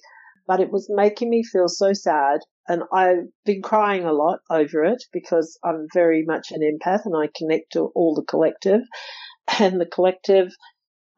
[0.46, 4.84] But it was making me feel so sad and I've been crying a lot over
[4.84, 8.80] it because I'm very much an empath and I connect to all the collective
[9.58, 10.48] and the collective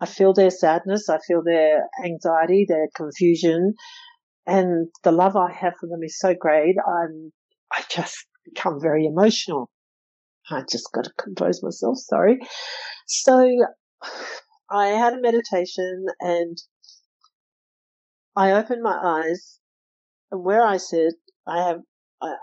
[0.01, 3.75] I feel their sadness, I feel their anxiety, their confusion,
[4.47, 6.77] and the love I have for them is so great.
[6.87, 7.33] I'm,
[7.73, 9.71] I just become very emotional.
[10.51, 11.99] I just got to compose myself.
[11.99, 12.39] Sorry.
[13.07, 13.67] So
[14.71, 16.57] I had a meditation and
[18.35, 19.61] I opened my eyes
[20.31, 21.15] and where I sit,
[21.47, 21.81] I have,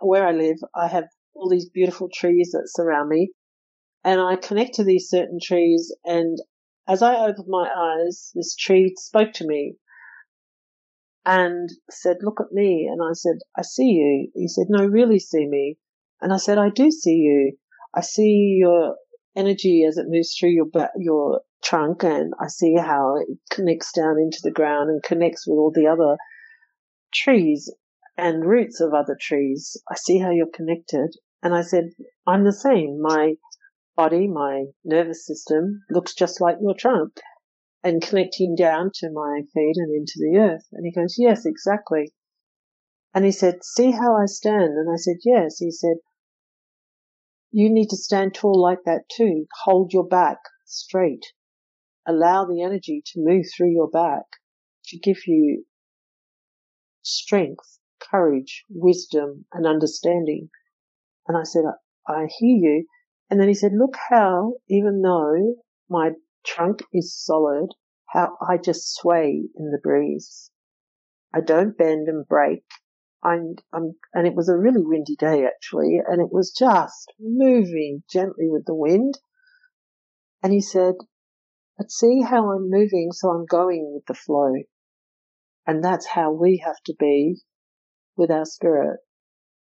[0.01, 3.31] where I live, I have all these beautiful trees that surround me
[4.03, 6.37] and I connect to these certain trees and
[6.87, 9.77] as I opened my eyes, this tree spoke to me
[11.25, 12.89] and said, look at me.
[12.91, 14.29] And I said, I see you.
[14.35, 15.77] He said, no, really see me.
[16.23, 17.57] And I said, I do see you.
[17.93, 18.95] I see your
[19.35, 20.67] energy as it moves through your
[20.97, 25.57] your trunk and I see how it connects down into the ground and connects with
[25.57, 26.15] all the other
[27.13, 27.69] trees
[28.17, 29.75] and roots of other trees.
[29.89, 31.09] I see how you're connected.
[31.41, 31.89] And I said,
[32.25, 33.01] I'm the same.
[33.01, 33.35] My
[33.97, 37.19] body, my nervous system looks just like your trunk
[37.83, 40.67] and connecting down to my feet and into the earth.
[40.71, 42.13] And he goes, yes, exactly.
[43.13, 44.77] And he said, see how I stand?
[44.77, 45.57] And I said, yes.
[45.57, 45.97] He said,
[47.53, 49.45] you need to stand tall like that too.
[49.63, 51.23] Hold your back straight.
[52.07, 54.23] Allow the energy to move through your back
[54.85, 55.63] to give you
[57.03, 60.49] strength, courage, wisdom, and understanding.
[61.27, 61.63] And I said,
[62.07, 62.85] I hear you.
[63.29, 65.55] And then he said, look how, even though
[65.89, 66.11] my
[66.45, 67.69] trunk is solid,
[68.09, 70.49] how I just sway in the breeze.
[71.33, 72.63] I don't bend and break.
[73.23, 77.11] I'm, um, I'm, and it was a really windy day actually, and it was just
[77.19, 79.17] moving gently with the wind.
[80.41, 80.95] And he said,
[81.77, 84.53] but see how I'm moving, so I'm going with the flow.
[85.65, 87.41] And that's how we have to be
[88.17, 88.99] with our spirit,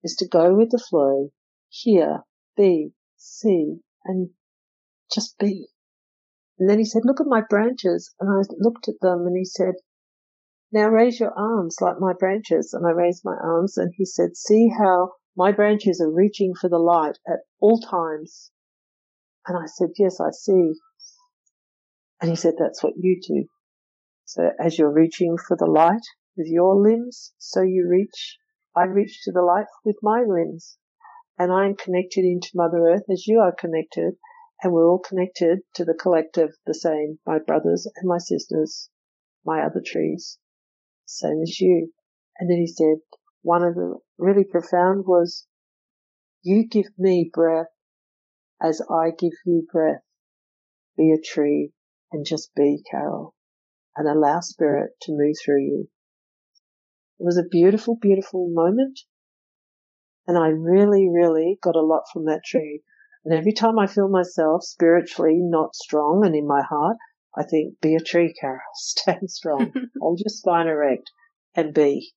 [0.03, 1.28] is to go with the flow,
[1.68, 2.20] hear,
[2.57, 4.30] be, see, and
[5.14, 5.66] just be.
[6.59, 8.14] And then he said, look at my branches.
[8.18, 9.74] And I looked at them and he said,
[10.73, 12.73] now raise your arms like my branches.
[12.73, 16.70] And I raised my arms and he said, see how my branches are reaching for
[16.70, 18.51] the light at all times.
[19.47, 20.73] And I said, yes, I see.
[22.20, 23.45] And he said, that's what you do.
[24.25, 26.07] So as you're reaching for the light
[26.37, 28.39] with your limbs, so you reach,
[28.75, 30.79] I reach to the light with my limbs.
[31.39, 34.14] And I am connected into Mother Earth as you are connected.
[34.62, 38.89] And we're all connected to the collective the same, my brothers and my sisters,
[39.45, 40.39] my other trees
[41.07, 41.92] same as you.
[42.38, 42.96] And then he said,
[43.42, 45.46] one of the really profound was,
[46.42, 47.66] you give me breath
[48.61, 50.03] as I give you breath.
[50.96, 51.72] Be a tree
[52.12, 53.34] and just be, Carol,
[53.96, 55.88] and allow spirit to move through you.
[57.18, 59.00] It was a beautiful, beautiful moment.
[60.26, 62.82] And I really, really got a lot from that tree.
[63.24, 66.96] And every time I feel myself spiritually not strong and in my heart,
[67.37, 68.61] I think, be a tree, Carol.
[68.74, 69.72] Stand strong.
[70.01, 71.11] Hold your spine erect
[71.55, 72.12] and be.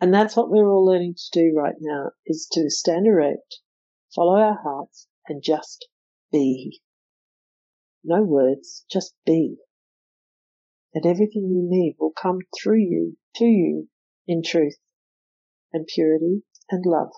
[0.00, 3.58] And that's what we're all learning to do right now is to stand erect,
[4.14, 5.88] follow our hearts and just
[6.32, 6.80] be.
[8.02, 9.56] No words, just be.
[10.94, 13.88] And everything you need will come through you, to you,
[14.26, 14.78] in truth
[15.72, 17.10] and purity and love.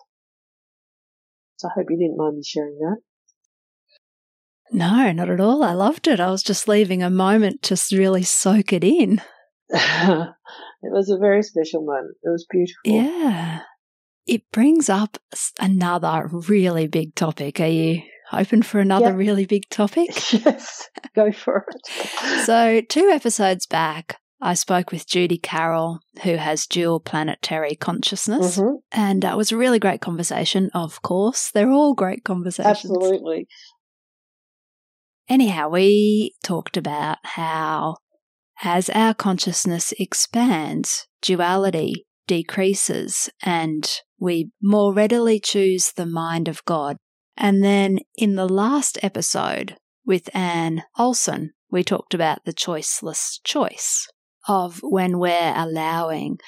[1.56, 2.98] So I hope you didn't mind me sharing that.
[4.72, 5.62] No, not at all.
[5.62, 6.18] I loved it.
[6.18, 9.20] I was just leaving a moment to really soak it in.
[9.68, 10.32] it
[10.82, 12.16] was a very special moment.
[12.22, 12.80] It was beautiful.
[12.84, 13.60] Yeah.
[14.26, 15.18] It brings up
[15.60, 17.60] another really big topic.
[17.60, 18.02] Are you
[18.32, 19.16] open for another yep.
[19.16, 20.10] really big topic?
[20.32, 22.44] Yes, go for it.
[22.46, 28.58] so, two episodes back, I spoke with Judy Carroll, who has dual planetary consciousness.
[28.58, 28.76] Mm-hmm.
[28.90, 31.50] And it was a really great conversation, of course.
[31.52, 32.90] They're all great conversations.
[32.90, 33.46] Absolutely.
[35.28, 37.96] Anyhow, we talked about how
[38.62, 46.96] as our consciousness expands, duality decreases and we more readily choose the mind of God.
[47.36, 54.06] And then in the last episode with Anne Olson, we talked about the choiceless choice
[54.46, 56.38] of when we're allowing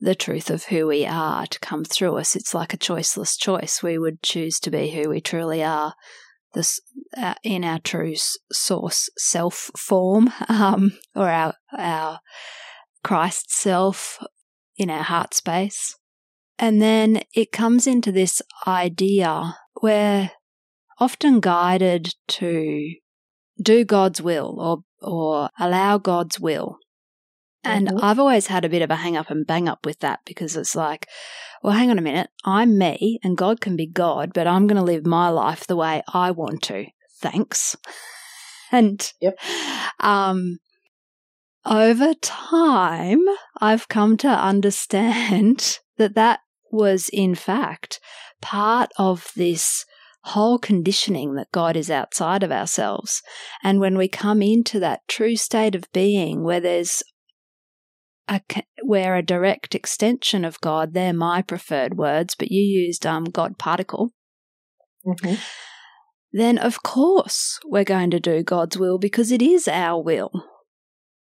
[0.00, 2.36] the truth of who we are to come through us.
[2.36, 3.82] It's like a choiceless choice.
[3.82, 5.94] We would choose to be who we truly are
[6.54, 6.80] this
[7.16, 8.14] uh, in our true
[8.52, 12.20] source self form, um, or our our
[13.02, 14.18] Christ self
[14.76, 15.96] in our heart space,
[16.58, 20.32] and then it comes into this idea where
[20.98, 22.94] often guided to
[23.60, 26.78] do God's will or or allow God's will.
[27.64, 28.04] And mm-hmm.
[28.04, 30.56] I've always had a bit of a hang up and bang up with that because
[30.56, 31.08] it's like,
[31.62, 32.30] well, hang on a minute.
[32.44, 35.76] I'm me and God can be God, but I'm going to live my life the
[35.76, 36.86] way I want to.
[37.20, 37.76] Thanks.
[38.72, 39.38] And yep.
[40.00, 40.58] um,
[41.64, 43.20] over time,
[43.60, 46.40] I've come to understand that that
[46.72, 48.00] was, in fact,
[48.42, 49.84] part of this
[50.24, 53.22] whole conditioning that God is outside of ourselves.
[53.62, 57.02] And when we come into that true state of being where there's
[58.28, 58.40] a,
[58.82, 60.94] we're a direct extension of God.
[60.94, 64.10] They're my preferred words, but you used um, God particle.
[65.06, 65.34] Mm-hmm.
[66.32, 70.32] Then, of course, we're going to do God's will because it is our will.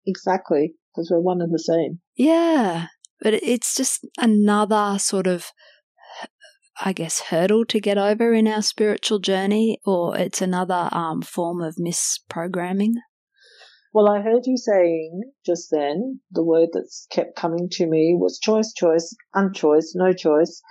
[0.07, 2.01] Exactly, because we're one and the same.
[2.17, 2.87] Yeah,
[3.21, 5.49] but it's just another sort of,
[6.81, 11.61] I guess, hurdle to get over in our spiritual journey, or it's another um, form
[11.61, 12.93] of misprogramming.
[13.93, 18.39] Well, I heard you saying just then, the word that's kept coming to me was
[18.39, 20.63] choice, choice, unchoice, no choice.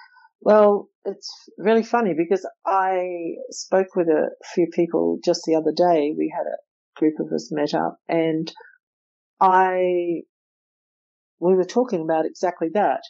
[0.42, 6.14] Well, it's really funny because I spoke with a few people just the other day.
[6.18, 6.60] We had a
[6.98, 8.52] group of us met up and
[9.42, 10.22] I,
[11.40, 13.02] we were talking about exactly that.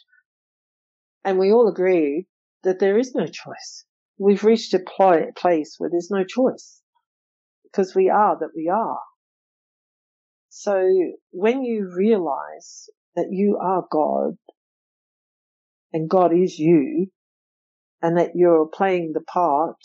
[1.24, 2.26] And we all agreed
[2.64, 3.84] that there is no choice.
[4.18, 6.82] we've reached a pl- place where there's no choice
[7.64, 8.98] because we are that we are.
[10.50, 10.84] So
[11.30, 14.36] when you realize that you are God
[15.92, 17.06] and God is you
[18.02, 19.76] and that you're playing the part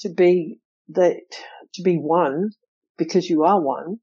[0.00, 1.22] to be that,
[1.74, 2.50] to be one
[2.96, 3.98] because you are one,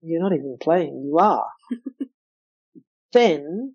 [0.00, 1.48] you're not even playing, you are.
[3.12, 3.74] then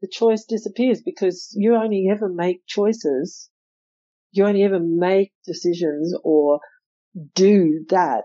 [0.00, 3.50] the choice disappears because you only ever make choices.
[4.32, 6.60] You only ever make decisions or
[7.34, 8.24] do that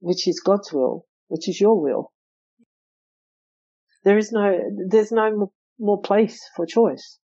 [0.00, 2.12] which is God's will, which is your will.
[4.04, 7.18] There is no, there's no more place for choice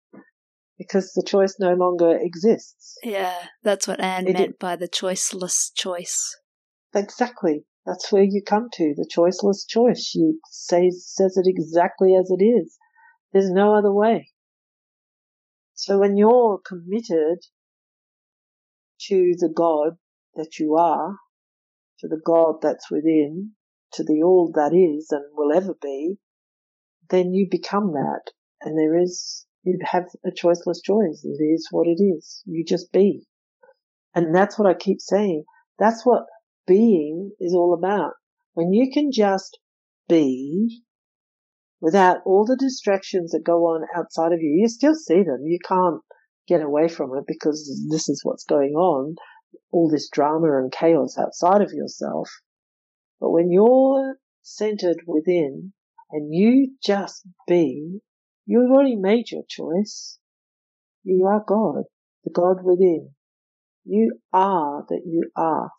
[0.78, 2.96] because the choice no longer exists.
[3.02, 6.36] Yeah, that's what Anne it, meant by the choiceless choice.
[6.94, 7.64] Exactly.
[7.84, 10.04] That's where you come to, the choiceless choice.
[10.04, 12.78] She says, says it exactly as it is.
[13.32, 14.30] There's no other way.
[15.74, 17.38] So when you're committed
[19.08, 19.96] to the God
[20.36, 21.16] that you are,
[22.02, 23.52] to the God that's within,
[23.92, 26.18] to the all that is and will ever be,
[27.10, 28.32] then you become that.
[28.60, 31.24] And there is, you have a choiceless choice.
[31.24, 32.42] It is what it is.
[32.44, 33.24] You just be.
[34.14, 35.44] And that's what I keep saying.
[35.78, 36.24] That's what
[36.66, 38.12] being is all about.
[38.54, 39.58] When you can just
[40.08, 40.82] be
[41.80, 45.44] without all the distractions that go on outside of you, you still see them.
[45.44, 46.00] You can't
[46.48, 49.14] get away from it because this is what's going on
[49.72, 52.30] all this drama and chaos outside of yourself.
[53.20, 55.72] But when you're centered within
[56.10, 58.00] and you just be,
[58.46, 60.18] you've already made your choice.
[61.02, 61.84] You are God,
[62.24, 63.14] the God within.
[63.84, 65.72] You are that you are.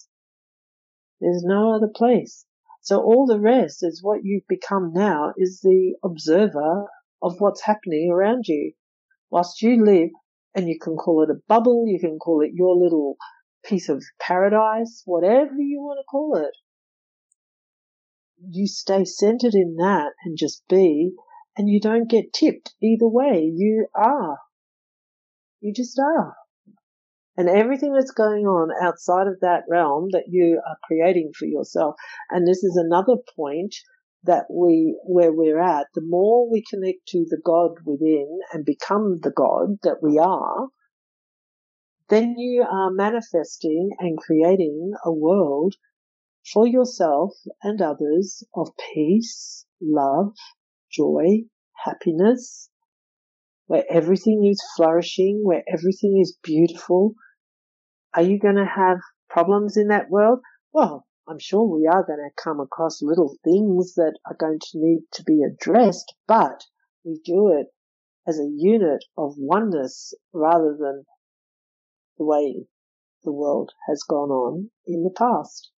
[1.22, 2.46] There's no other place.
[2.82, 6.88] So all the rest is what you've become now is the observer
[7.22, 8.74] of what's happening around you.
[9.30, 10.10] Whilst you live,
[10.54, 13.16] and you can call it a bubble, you can call it your little
[13.64, 16.56] piece of paradise, whatever you want to call it.
[18.50, 21.14] You stay centered in that and just be,
[21.58, 23.52] and you don't get tipped either way.
[23.54, 24.38] You are.
[25.62, 26.36] You just are.
[27.36, 31.96] And everything that's going on outside of that realm that you are creating for yourself.
[32.30, 33.76] And this is another point
[34.24, 39.20] that we, where we're at, the more we connect to the God within and become
[39.22, 40.68] the God that we are,
[42.10, 45.76] then you are manifesting and creating a world
[46.52, 50.36] for yourself and others of peace, love,
[50.92, 51.44] joy,
[51.86, 52.70] happiness,
[53.68, 57.16] where everything is flourishing, where everything is beautiful.
[58.14, 58.98] Are you going to have
[59.30, 60.40] problems in that world?
[60.74, 64.78] Well, I'm sure we are going to come across little things that are going to
[64.78, 66.66] need to be addressed, but
[67.06, 67.68] we do it
[68.28, 71.06] as a unit of oneness rather than
[72.18, 72.66] the way
[73.24, 75.72] the world has gone on in the past.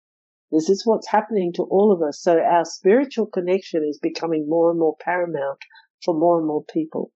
[0.51, 2.21] This is what's happening to all of us.
[2.21, 5.59] So our spiritual connection is becoming more and more paramount
[6.03, 7.11] for more and more people.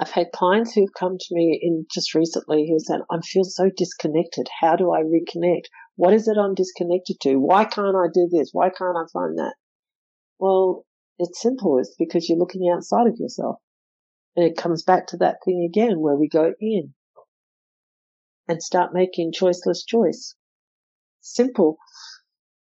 [0.00, 3.68] I've had clients who've come to me in just recently who said, I feel so
[3.76, 4.48] disconnected.
[4.60, 5.64] How do I reconnect?
[5.96, 7.36] What is it I'm disconnected to?
[7.36, 8.50] Why can't I do this?
[8.52, 9.54] Why can't I find that?
[10.38, 10.84] Well,
[11.18, 11.78] it's simple.
[11.78, 13.56] It's because you're looking outside of yourself.
[14.36, 16.94] And it comes back to that thing again where we go in
[18.46, 20.34] and start making choiceless choice.
[21.20, 21.76] Simple.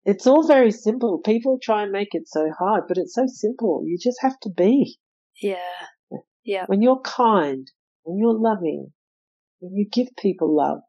[0.05, 1.21] It's all very simple.
[1.25, 3.83] People try and make it so hard, but it's so simple.
[3.87, 4.99] You just have to be.
[5.41, 5.57] Yeah.
[6.45, 6.65] Yeah.
[6.67, 7.71] When you're kind,
[8.03, 8.93] when you're loving,
[9.61, 10.81] when you give people love,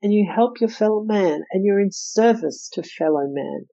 [0.00, 3.66] and you help your fellow man, and you're in service to fellow man,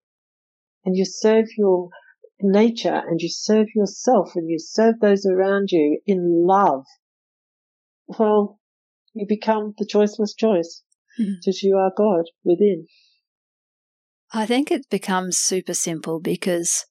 [0.85, 1.89] and you serve your
[2.41, 6.85] nature and you serve yourself and you serve those around you in love,
[8.07, 8.59] well,
[9.13, 10.83] you become the choiceless choice
[11.19, 11.33] mm-hmm.
[11.39, 12.87] because you are God within.
[14.31, 16.85] I think it becomes super simple because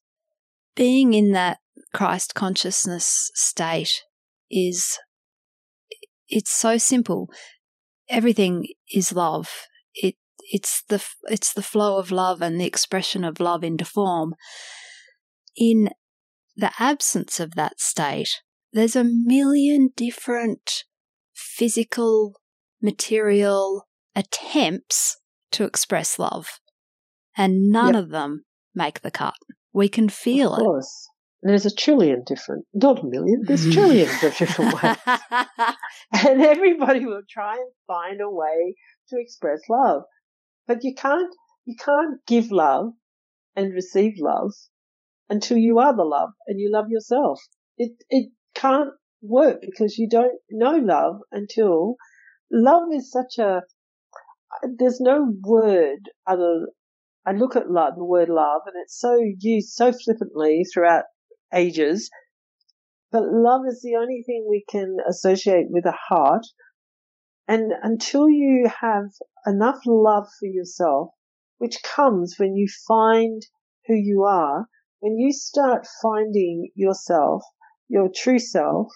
[0.75, 1.59] being in that
[1.93, 4.03] Christ consciousness state
[4.51, 4.99] is
[6.27, 7.29] it's so simple.
[8.09, 9.49] Everything is love.
[9.95, 10.15] It
[10.51, 14.35] it's the it's the flow of love and the expression of love into form
[15.55, 15.89] in
[16.55, 18.41] the absence of that state,
[18.73, 20.83] there's a million different
[21.33, 22.39] physical,
[22.81, 25.17] material attempts
[25.51, 26.59] to express love,
[27.35, 28.03] and none yep.
[28.03, 28.45] of them
[28.75, 29.35] make the cut.
[29.73, 31.09] We can feel of course.
[31.41, 31.47] it.
[31.47, 34.97] There's a trillion different, not a million, there's trillions of different ways.
[36.25, 38.75] and everybody will try and find a way
[39.07, 40.03] to express love.
[40.67, 41.33] But you can't,
[41.65, 42.91] you can't give love
[43.55, 44.51] and receive love
[45.29, 47.39] until you are the love and you love yourself.
[47.77, 48.89] It, it can't
[49.21, 51.95] work because you don't know love until
[52.51, 53.61] love is such a,
[54.77, 56.67] there's no word other,
[57.25, 61.03] I look at love, the word love, and it's so used so flippantly throughout
[61.53, 62.09] ages.
[63.11, 66.45] But love is the only thing we can associate with a heart.
[67.47, 69.05] And until you have
[69.45, 71.09] enough love for yourself,
[71.57, 73.41] which comes when you find
[73.87, 74.67] who you are,
[74.99, 77.43] when you start finding yourself,
[77.87, 78.91] your true self,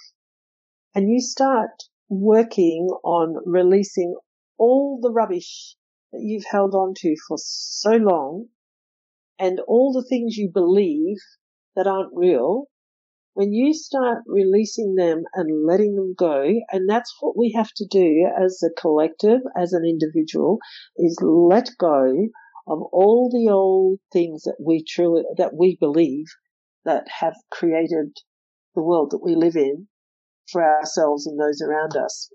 [0.94, 1.72] and you start
[2.10, 4.16] working on releasing
[4.58, 5.76] all the rubbish
[6.12, 8.48] that you've held on to for so long
[9.40, 11.18] and all the things you believe
[11.76, 12.66] that aren't real,
[13.34, 17.88] when you start releasing them and letting them go, and that's what we have to
[17.90, 20.60] do as a collective, as an individual,
[20.98, 22.28] is let go
[22.66, 26.26] of all the old things that we truly, that we believe
[26.86, 28.16] that have created
[28.76, 29.88] the world that we live in
[30.52, 32.30] for ourselves and those around us.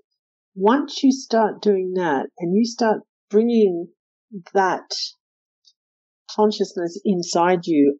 [0.55, 3.87] Once you start doing that and you start bringing
[4.53, 4.91] that
[6.35, 7.97] consciousness inside you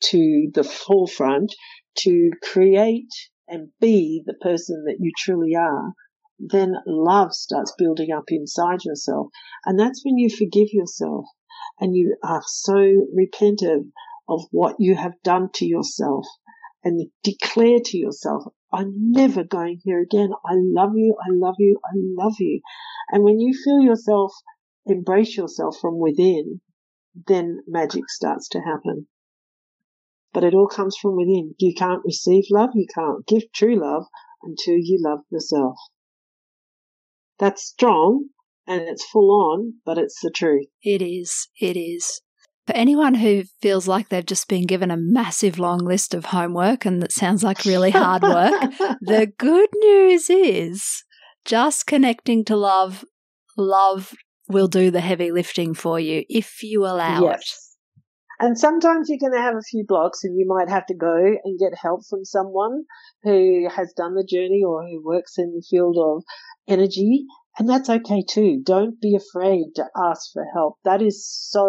[0.00, 1.54] to the forefront
[1.96, 3.12] to create
[3.48, 5.92] and be the person that you truly are,
[6.38, 9.28] then love starts building up inside yourself.
[9.64, 11.24] And that's when you forgive yourself
[11.80, 12.74] and you are so
[13.16, 13.90] repentive
[14.28, 16.26] of what you have done to yourself
[16.84, 20.30] and declare to yourself, I'm never going here again.
[20.44, 21.16] I love you.
[21.20, 21.78] I love you.
[21.84, 22.60] I love you.
[23.10, 24.32] And when you feel yourself
[24.86, 26.60] embrace yourself from within,
[27.26, 29.06] then magic starts to happen.
[30.32, 31.54] But it all comes from within.
[31.58, 32.70] You can't receive love.
[32.74, 34.04] You can't give true love
[34.42, 35.76] until you love yourself.
[37.38, 38.28] That's strong
[38.68, 40.66] and it's full on, but it's the truth.
[40.82, 41.48] It is.
[41.60, 42.20] It is.
[42.66, 46.84] For anyone who feels like they've just been given a massive long list of homework
[46.84, 51.02] and that sounds like really hard work, the good news is
[51.46, 53.06] just connecting to love,
[53.56, 54.12] love
[54.48, 57.40] will do the heavy lifting for you if you allow yes.
[57.40, 58.44] it.
[58.44, 61.16] And sometimes you're going to have a few blocks and you might have to go
[61.42, 62.84] and get help from someone
[63.24, 66.22] who has done the journey or who works in the field of
[66.68, 67.24] energy
[67.58, 68.62] and that's okay too.
[68.64, 70.76] Don't be afraid to ask for help.
[70.84, 71.68] That is so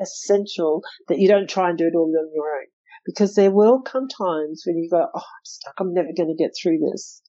[0.00, 2.66] essential that you don't try and do it all on your own.
[3.04, 5.74] Because there will come times when you go, oh, I'm stuck.
[5.78, 7.20] I'm never going to get through this.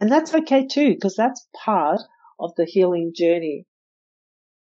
[0.00, 2.00] And that's okay too, because that's part
[2.38, 3.64] of the healing journey.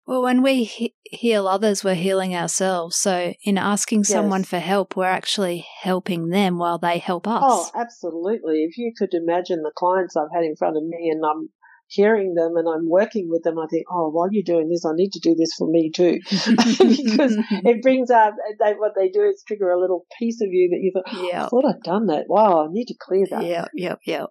[0.07, 2.97] Well, when we he- heal others, we're healing ourselves.
[2.97, 4.09] So, in asking yes.
[4.09, 7.43] someone for help, we're actually helping them while they help us.
[7.45, 8.65] Oh, absolutely.
[8.65, 11.51] If you could imagine the clients I've had in front of me and I'm
[11.89, 14.93] hearing them and I'm working with them, I think, oh, while you're doing this, I
[14.95, 16.21] need to do this for me too.
[16.31, 20.69] because it brings up, they, what they do is trigger a little piece of you
[20.71, 21.47] that you thought, yeah.
[21.47, 22.27] I thought I'd done that.
[22.29, 23.45] Wow, I need to clear that.
[23.45, 24.27] Yeah, yeah, yeah.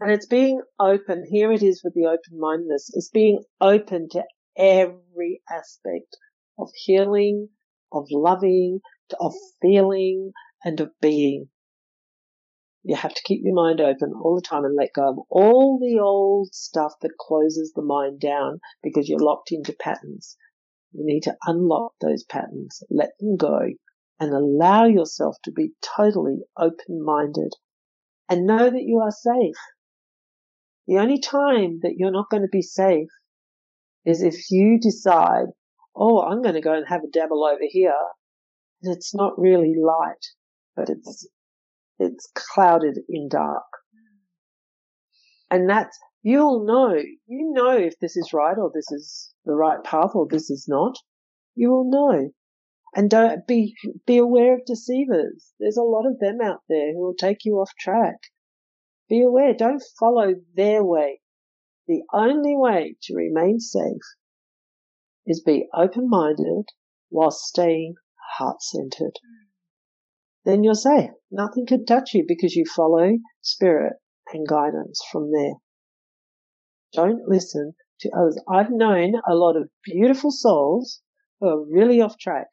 [0.00, 1.24] and it's being open.
[1.30, 2.90] Here it is with the open mindedness.
[2.94, 4.24] It's being open to
[4.56, 6.16] every aspect
[6.58, 7.48] of healing,
[7.92, 8.80] of loving,
[9.20, 10.32] of feeling,
[10.64, 11.48] and of being.
[12.84, 15.78] You have to keep your mind open all the time and let go of all
[15.78, 20.36] the old stuff that closes the mind down because you're locked into patterns.
[20.92, 23.60] You need to unlock those patterns, let them go,
[24.18, 27.54] and allow yourself to be totally open minded
[28.28, 29.56] and know that you are safe.
[30.86, 33.08] The only time that you're not going to be safe
[34.04, 35.46] is if you decide,
[35.94, 37.94] oh, I'm going to go and have a dabble over here,
[38.82, 40.26] and it's not really light,
[40.74, 41.28] but it's
[42.02, 43.64] it's clouded in dark.
[45.50, 46.94] And that's, you'll know,
[47.26, 50.66] you know if this is right or this is the right path or this is
[50.68, 50.96] not.
[51.54, 52.30] You will know.
[52.94, 53.74] And don't be,
[54.06, 55.52] be aware of deceivers.
[55.58, 58.16] There's a lot of them out there who will take you off track.
[59.08, 59.54] Be aware.
[59.54, 61.20] Don't follow their way.
[61.88, 64.02] The only way to remain safe
[65.26, 66.64] is be open-minded
[67.10, 67.94] while staying
[68.36, 69.18] heart-centered
[70.44, 71.10] then you're safe.
[71.30, 73.94] Nothing can touch you because you follow spirit
[74.32, 75.54] and guidance from there.
[76.92, 78.40] Don't listen to others.
[78.48, 81.00] I've known a lot of beautiful souls
[81.40, 82.48] who are really off track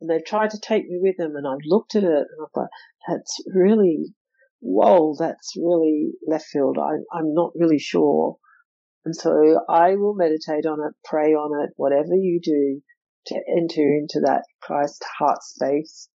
[0.00, 2.52] and they've tried to take me with them and I've looked at it and I've
[2.54, 2.70] thought,
[3.08, 4.14] that's really,
[4.60, 6.78] whoa, that's really left field.
[6.78, 8.36] I, I'm not really sure.
[9.04, 12.80] And so I will meditate on it, pray on it, whatever you do
[13.26, 16.08] to enter into that Christ heart space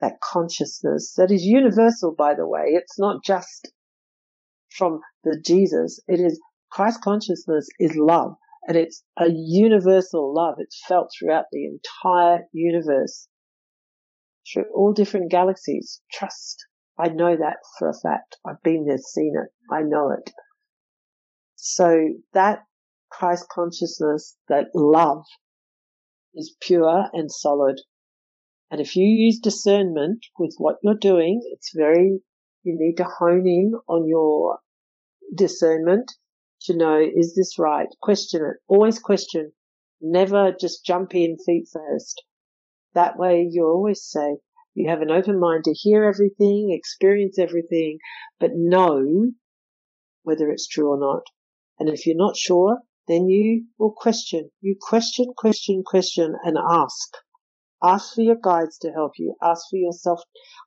[0.00, 2.66] that consciousness that is universal, by the way.
[2.68, 3.72] It's not just
[4.70, 6.00] from the Jesus.
[6.06, 6.40] It is
[6.70, 8.34] Christ consciousness is love
[8.66, 10.56] and it's a universal love.
[10.58, 13.28] It's felt throughout the entire universe,
[14.52, 16.00] through all different galaxies.
[16.12, 16.64] Trust
[16.98, 18.36] I know that for a fact.
[18.44, 19.52] I've been there, seen it.
[19.72, 20.32] I know it.
[21.54, 22.64] So that
[23.10, 25.24] Christ consciousness, that love
[26.34, 27.80] is pure and solid.
[28.70, 32.20] And if you use discernment with what you're doing, it's very,
[32.62, 34.58] you need to hone in on your
[35.34, 36.12] discernment
[36.62, 37.88] to know, is this right?
[38.02, 38.56] Question it.
[38.66, 39.52] Always question.
[40.00, 42.22] Never just jump in feet first.
[42.94, 44.38] That way you're always safe.
[44.74, 47.98] You have an open mind to hear everything, experience everything,
[48.38, 49.32] but know
[50.22, 51.22] whether it's true or not.
[51.78, 54.50] And if you're not sure, then you will question.
[54.60, 57.08] You question, question, question, and ask.
[57.82, 59.34] Ask for your guides to help you.
[59.42, 60.20] Ask for yourself,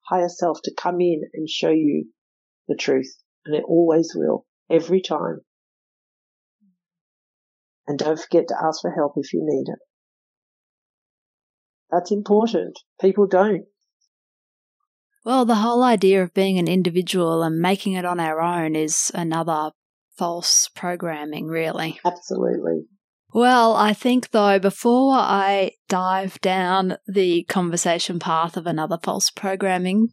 [0.08, 2.06] higher self to come in and show you
[2.68, 3.14] the truth.
[3.46, 5.42] And it always will, every time.
[7.88, 9.80] And don't forget to ask for help if you need it.
[11.90, 12.80] That's important.
[13.02, 13.66] People don't.
[15.26, 19.12] Well, the whole idea of being an individual and making it on our own is
[19.14, 19.72] another
[20.16, 22.00] false programming, really.
[22.06, 22.86] Absolutely.
[23.34, 30.10] Well, I think though, before I dive down the conversation path of another false programming,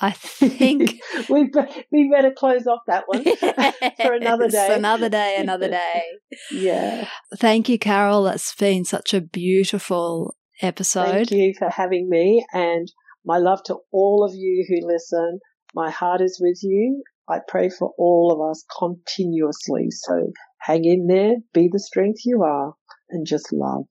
[0.00, 1.50] I think we
[1.90, 3.24] we better close off that one
[4.02, 4.74] for another day.
[4.74, 6.02] Another day, another day.
[6.50, 7.08] yeah.
[7.36, 8.24] Thank you, Carol.
[8.24, 11.28] That's been such a beautiful episode.
[11.28, 12.90] Thank you for having me and
[13.24, 15.40] my love to all of you who listen.
[15.74, 17.02] My heart is with you.
[17.28, 19.86] I pray for all of us continuously.
[19.90, 20.32] So
[20.62, 22.74] hang in there, be the strength you are,
[23.10, 23.86] and just love.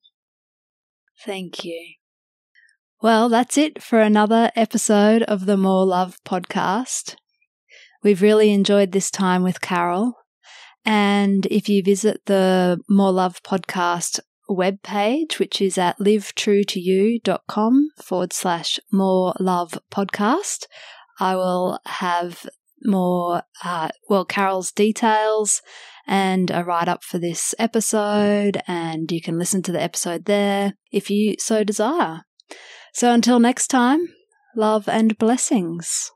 [1.26, 1.94] Thank you.
[3.02, 7.16] Well, that's it for another episode of the More Love podcast.
[8.04, 10.14] We've really enjoyed this time with Carol.
[10.84, 14.20] And if you visit the More Love podcast
[14.52, 20.66] webpage, which is at livetruetoyou.com forward slash more love podcast.
[21.20, 22.46] I will have
[22.84, 25.62] more, uh, well, Carol's details
[26.08, 30.74] and a write up for this episode, and you can listen to the episode there
[30.92, 32.22] if you so desire.
[32.94, 34.14] So until next time,
[34.56, 36.12] love and blessings.